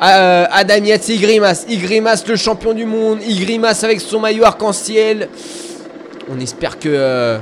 [0.00, 1.08] euh, Adam Yates.
[1.10, 3.18] Il grimace le champion du monde.
[3.20, 5.28] Grimace avec son maillot arc-en-ciel.
[6.30, 7.38] On espère que euh,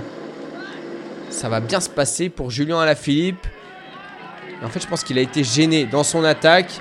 [1.30, 3.46] ça va bien se passer pour Julien Alaphilippe.
[4.64, 6.80] En fait, je pense qu'il a été gêné dans son attaque.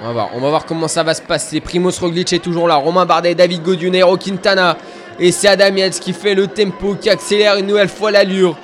[0.00, 1.60] On va voir, comment ça va se passer.
[1.60, 2.76] Primoz Roglic est toujours là.
[2.76, 4.78] Romain Bardet, David Godieu, Nero Quintana.
[5.18, 8.56] Et c'est Adam qui fait le tempo, qui accélère une nouvelle fois l'allure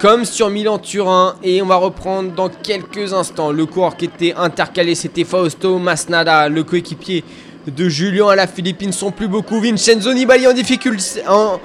[0.00, 1.36] comme sur Milan-Turin.
[1.42, 3.50] Et on va reprendre dans quelques instants.
[3.50, 7.24] Le coureur qui était intercalé, c'était Fausto Masnada, le coéquipier
[7.66, 8.92] de Julien à la Philippine.
[8.92, 9.60] sont plus beaucoup.
[9.60, 11.58] Vincenzo Nibali en difficulté, en,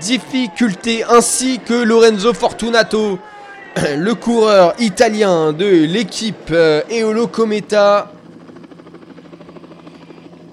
[0.00, 3.18] difficulté ainsi que Lorenzo Fortunato,
[3.96, 8.12] le coureur italien de l'équipe euh, Eolo Cometa.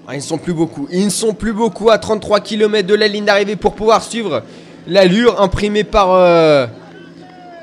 [0.06, 0.86] Ah, ils ne sont plus beaucoup.
[0.90, 4.42] Ils ne sont plus beaucoup à 33 km de la ligne d'arrivée pour pouvoir suivre
[4.86, 6.12] l'allure imprimée par.
[6.12, 6.66] Euh,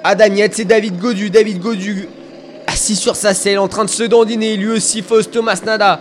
[0.04, 1.30] et David Godu.
[1.30, 2.08] David Godu
[2.66, 4.58] assis sur sa selle en train de se dandiner.
[4.58, 6.00] Lui aussi, Fausto Masnada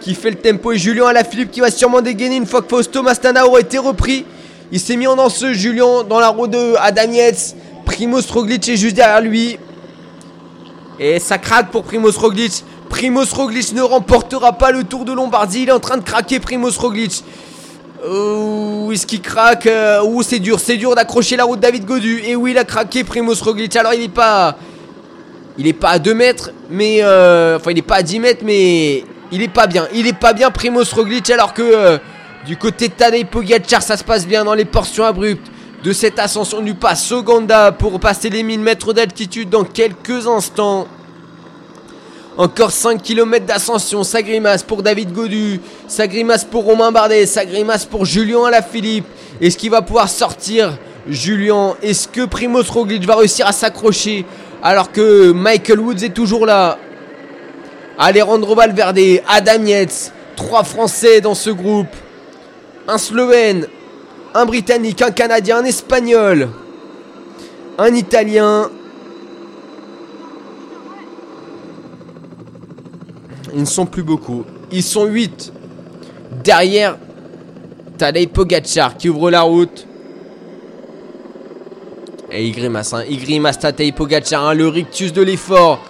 [0.00, 0.72] qui fait le tempo.
[0.72, 4.24] Et Julien Alaphilippe qui va sûrement dégainer une fois que Fausto Masnada aura été repris.
[4.70, 7.54] Il s'est mis en danse, Julien, dans la roue de Adam Yates.
[7.84, 9.58] Primoz est juste derrière lui.
[10.98, 12.64] Et ça craque pour Primoz Roglic.
[12.92, 15.62] Primoz Roglic ne remportera pas le Tour de Lombardie.
[15.62, 17.24] Il est en train de craquer Primoz Roglic.
[18.06, 19.66] Oh, est-ce qu'il craque
[20.04, 22.20] Oh, c'est dur, c'est dur d'accrocher la route David Godu.
[22.22, 23.74] Et oui, il a craqué Primoz Roglic.
[23.76, 24.58] Alors, il est pas.
[25.56, 26.98] Il est pas à 2 mètres, mais.
[27.00, 29.04] Euh, enfin, il est pas à 10 mètres, mais.
[29.32, 29.88] Il est pas bien.
[29.94, 31.30] Il est pas bien, Primoz Roglic.
[31.30, 31.62] Alors que.
[31.62, 31.98] Euh,
[32.44, 35.50] du côté de Tadej Pogacar, ça se passe bien dans les portions abruptes
[35.82, 40.88] de cette ascension du pas Soganda pour passer les 1000 mètres d'altitude dans quelques instants.
[42.38, 47.44] Encore 5 km d'ascension, ça grimace pour David Godu, ça grimace pour Romain Bardet, ça
[47.44, 49.04] grimace pour Julien Alaphilippe.
[49.38, 51.74] Est-ce qu'il va pouvoir sortir Julien?
[51.82, 54.24] Est-ce que Primoz Roglic va réussir à s'accrocher
[54.62, 56.78] alors que Michael Woods est toujours là?
[57.98, 61.94] Alejandro Valverde, Adam Yates, trois Français dans ce groupe.
[62.88, 63.66] Un Slovène,
[64.34, 66.48] un Britannique, un Canadien, un Espagnol,
[67.76, 68.70] un Italien
[73.54, 74.44] Ils ne sont plus beaucoup.
[74.70, 75.52] Ils sont 8.
[76.42, 76.96] Derrière,
[77.98, 79.86] Tadej Pogacar qui ouvre la route.
[82.30, 83.04] Et il grimace, hein.
[83.08, 84.54] il grimace Tadej Pogacar, hein.
[84.54, 85.80] le rictus de l'effort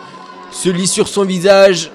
[0.50, 1.90] se lit sur son visage.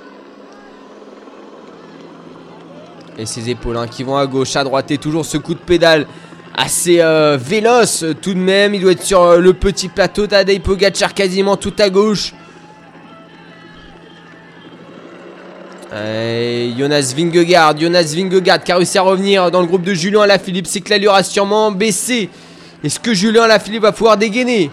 [3.18, 5.59] Et ses épaules hein, qui vont à gauche, à droite et toujours ce coup de
[5.59, 6.07] pédale
[6.55, 8.74] assez euh, véloce tout de même.
[8.74, 12.34] Il doit être sur euh, le petit plateau Tadej Pogacar quasiment tout à gauche.
[15.98, 20.22] Euh, Jonas Vingegaard, Jonas Vingegaard qui a réussi à revenir dans le groupe de Julien
[20.22, 20.68] Alaphilippe.
[20.68, 22.30] C'est que l'allure a sûrement baissé.
[22.84, 24.70] Est-ce que Julien Alaphilippe va pouvoir dégainer?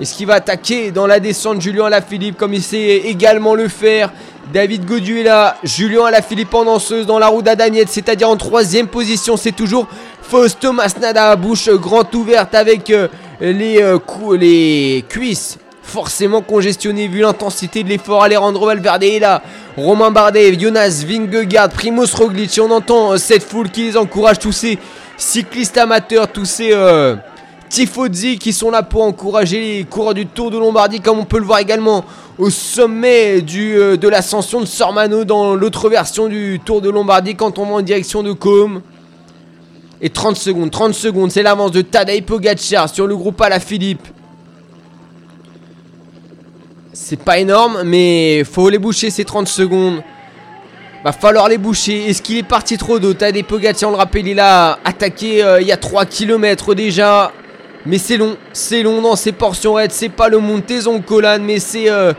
[0.00, 1.60] Est-ce qu'il va attaquer dans la descente?
[1.60, 4.10] Julien Alaphilippe comme il sait également le faire
[4.52, 5.56] David Godu est là.
[5.62, 9.36] Julien Alaphilippe en danseuse dans la roue d'Adamiette, c'est-à-dire en troisième position.
[9.36, 9.86] C'est toujours
[10.22, 13.08] Fausto Masnada, bouche grande ouverte avec euh,
[13.40, 13.98] les, euh,
[14.38, 18.22] les cuisses forcément congestionnées vu l'intensité de l'effort.
[18.22, 19.42] Alejandro Valverde est là.
[19.78, 22.58] Romain Bardet, Jonas Vingegaard, Primoz Roglic.
[22.60, 24.78] on entend euh, cette foule qui les encourage, tous ces
[25.16, 26.72] cyclistes amateurs, tous ces
[27.68, 31.38] tifosi qui sont là pour encourager les coureurs du Tour de Lombardie, comme on peut
[31.38, 32.04] le voir également
[32.38, 37.58] au sommet euh, de l'ascension de Sormano dans l'autre version du Tour de Lombardie quand
[37.58, 38.82] on va en direction de Côme.
[40.00, 44.06] Et 30 secondes, 30 secondes, c'est l'avance de Tadej Pogacar sur le groupe Philippe.
[47.00, 50.02] C'est pas énorme, mais faut les boucher ces 30 secondes.
[51.04, 52.06] Va falloir les boucher.
[52.06, 53.14] Est-ce qu'il est parti trop d'eau?
[53.14, 57.30] Tadej Pogacar, on le rappelle, il a attaqué euh, il y a 3 km déjà.
[57.86, 59.92] Mais c'est long, c'est long dans ces portions raides.
[59.92, 62.12] C'est pas le Montezon Colan, mais c'est euh,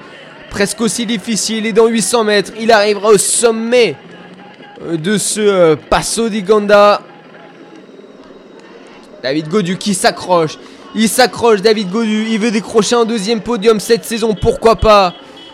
[0.49, 1.65] presque aussi difficile.
[1.65, 3.97] Et dans 800 mètres, il arrivera au sommet
[4.81, 7.01] euh, de ce euh, Passo di Ganda.
[9.21, 10.57] David Godu qui s'accroche.
[10.95, 12.27] Il s'accroche, David Godu.
[12.29, 14.33] Il veut décrocher un deuxième podium cette saison.
[14.33, 15.13] Pourquoi pas?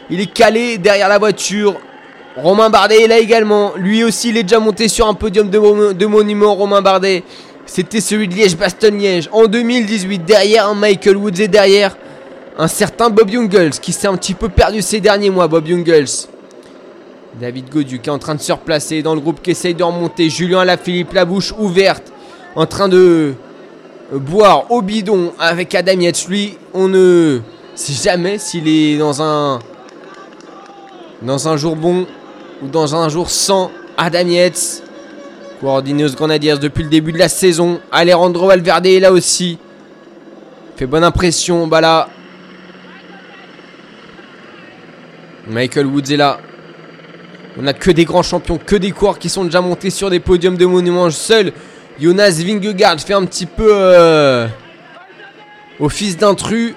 [0.09, 1.75] Il est calé derrière la voiture.
[2.37, 3.73] Romain Bardet est là également.
[3.75, 6.55] Lui aussi, il est déjà monté sur un podium de, monument.
[6.55, 7.23] Romain Bardet.
[7.65, 10.19] C'était celui de Liège-Bastogne-Liège en 2018.
[10.23, 11.97] Derrière un Michael Woods et derrière
[12.57, 15.49] un certain Bob Jungels qui s'est un petit peu perdu ces derniers mois.
[15.49, 16.29] Bob Jungels.
[17.41, 19.83] David Godu qui est en train de se replacer dans le groupe qui essaye de
[19.83, 20.29] remonter.
[20.29, 22.13] Julien Lafilippe, la bouche ouverte,
[22.55, 23.33] en train de
[24.11, 26.27] boire au bidon avec Adam Yates.
[26.27, 27.39] Lui, on ne
[27.75, 29.59] sait jamais s'il est dans un
[31.21, 32.05] dans un jour bon
[32.61, 34.83] ou dans un jour sans Adam Yates.
[35.61, 37.79] Coordinados Grenadiers depuis le début de la saison.
[37.91, 39.57] Alejandro Valverde est là aussi.
[40.75, 41.65] Fait bonne impression.
[41.67, 42.09] Bah là.
[45.47, 46.39] Michael Woods est là.
[47.57, 50.19] On n'a que des grands champions, que des coureurs qui sont déjà montés sur des
[50.19, 51.09] podiums de monuments.
[51.09, 51.53] Seul
[51.99, 54.47] Jonas Vingegaard fait un petit peu euh,
[55.79, 56.75] office d'intrus.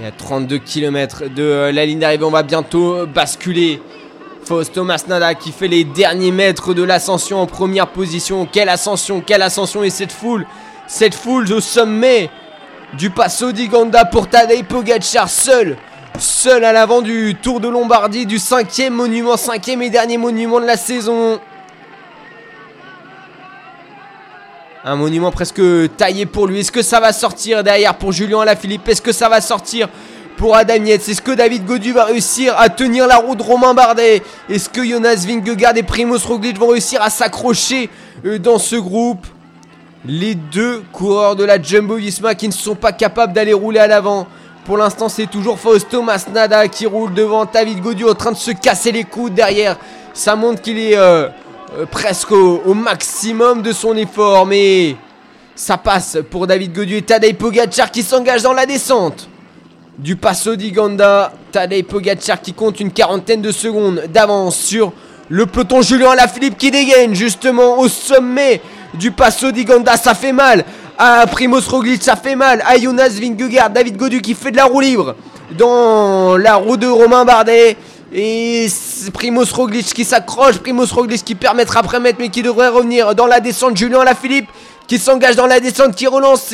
[0.00, 3.82] Et à 32 km de euh, la ligne d'arrivée, on va bientôt basculer.
[4.42, 8.46] Fausto Masnada qui fait les derniers mètres de l'ascension en première position.
[8.50, 10.46] Quelle ascension, quelle ascension et cette foule,
[10.90, 12.30] cette foule au sommet
[12.94, 15.76] du Passo di Ganda pour Tadej Pogacar seul,
[16.18, 20.66] seul à l'avant du Tour de Lombardie, du cinquième monument, cinquième et dernier monument de
[20.66, 21.38] la saison.
[24.84, 25.62] Un monument presque
[25.96, 26.58] taillé pour lui.
[26.58, 28.88] Est-ce que ça va sortir derrière pour Julien Alaphilippe?
[28.88, 29.88] Est-ce que ça va sortir
[30.36, 31.08] pour Adam Yates?
[31.08, 34.84] Est-ce que David Godu va réussir à tenir la roue de Romain Bardet Est-ce que
[34.84, 37.90] Jonas Vingegaard et Primoz Roglic vont réussir à s'accrocher
[38.26, 39.24] euh, dans ce groupe?
[40.06, 43.86] Les deux coureurs de la Jumbo Visma qui ne sont pas capables d'aller rouler à
[43.86, 44.26] l'avant.
[44.64, 48.50] Pour l'instant, c'est toujours Fausto Masnada qui roule devant David Godu en train de se
[48.50, 49.76] casser les coudes derrière.
[50.14, 50.96] Ça montre qu'il est...
[50.96, 51.28] Euh,
[51.78, 54.96] euh, presque au, maximum de son effort, mais
[55.54, 59.28] ça passe pour David Godu et Tadej Pogacar qui s'engage dans la descente
[59.96, 61.32] du Passo di Ganda.
[61.52, 64.92] Tadej Pogacar qui compte une quarantaine de secondes d'avance sur
[65.28, 68.60] le peloton Julien Alaphilippe qui dégaine justement au sommet
[68.94, 69.96] du Passo di Ganda.
[69.96, 70.64] Ça fait mal
[70.98, 74.64] à Primoz Roglic, ça fait mal à Jonas Vingegaard, David Godu qui fait de la
[74.64, 75.14] roue libre
[75.58, 77.76] dans la roue de Romain Bardet.
[78.12, 78.66] Et
[79.12, 83.26] Primoz Roglic qui s'accroche, Primoz Roglic qui permettra après mettre mais qui devrait revenir dans
[83.26, 83.76] la descente.
[83.76, 84.48] Julien Lafilippe
[84.86, 86.52] qui s'engage dans la descente, qui relance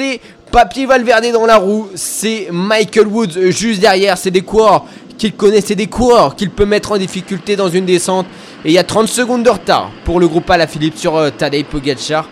[0.53, 1.89] Papier Valverde dans la roue.
[1.95, 4.19] C'est Michael Woods juste derrière.
[4.19, 4.85] C'est des coureurs
[5.17, 8.27] qu'il connaît, c'est des coureurs qu'il peut mettre en difficulté dans une descente.
[8.65, 11.65] Et il y a 30 secondes de retard pour le groupe Alaphilippe sur euh, Tadej
[11.65, 12.29] Pogacar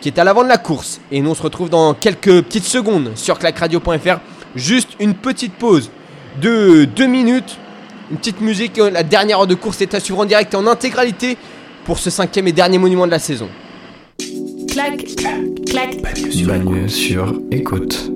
[0.00, 1.00] qui est à l'avant de la course.
[1.10, 4.18] Et nous on se retrouve dans quelques petites secondes sur clacradio.fr.
[4.54, 5.90] Juste une petite pause
[6.40, 7.58] de 2 minutes
[8.10, 8.78] une petite musique.
[8.78, 11.36] Euh, la dernière heure de course est à suivre en direct et en intégralité
[11.84, 13.48] pour ce cinquième et dernier monument de la saison.
[14.68, 15.04] Clac,
[15.66, 16.02] clac,
[16.44, 18.15] Bagneux sur écoute.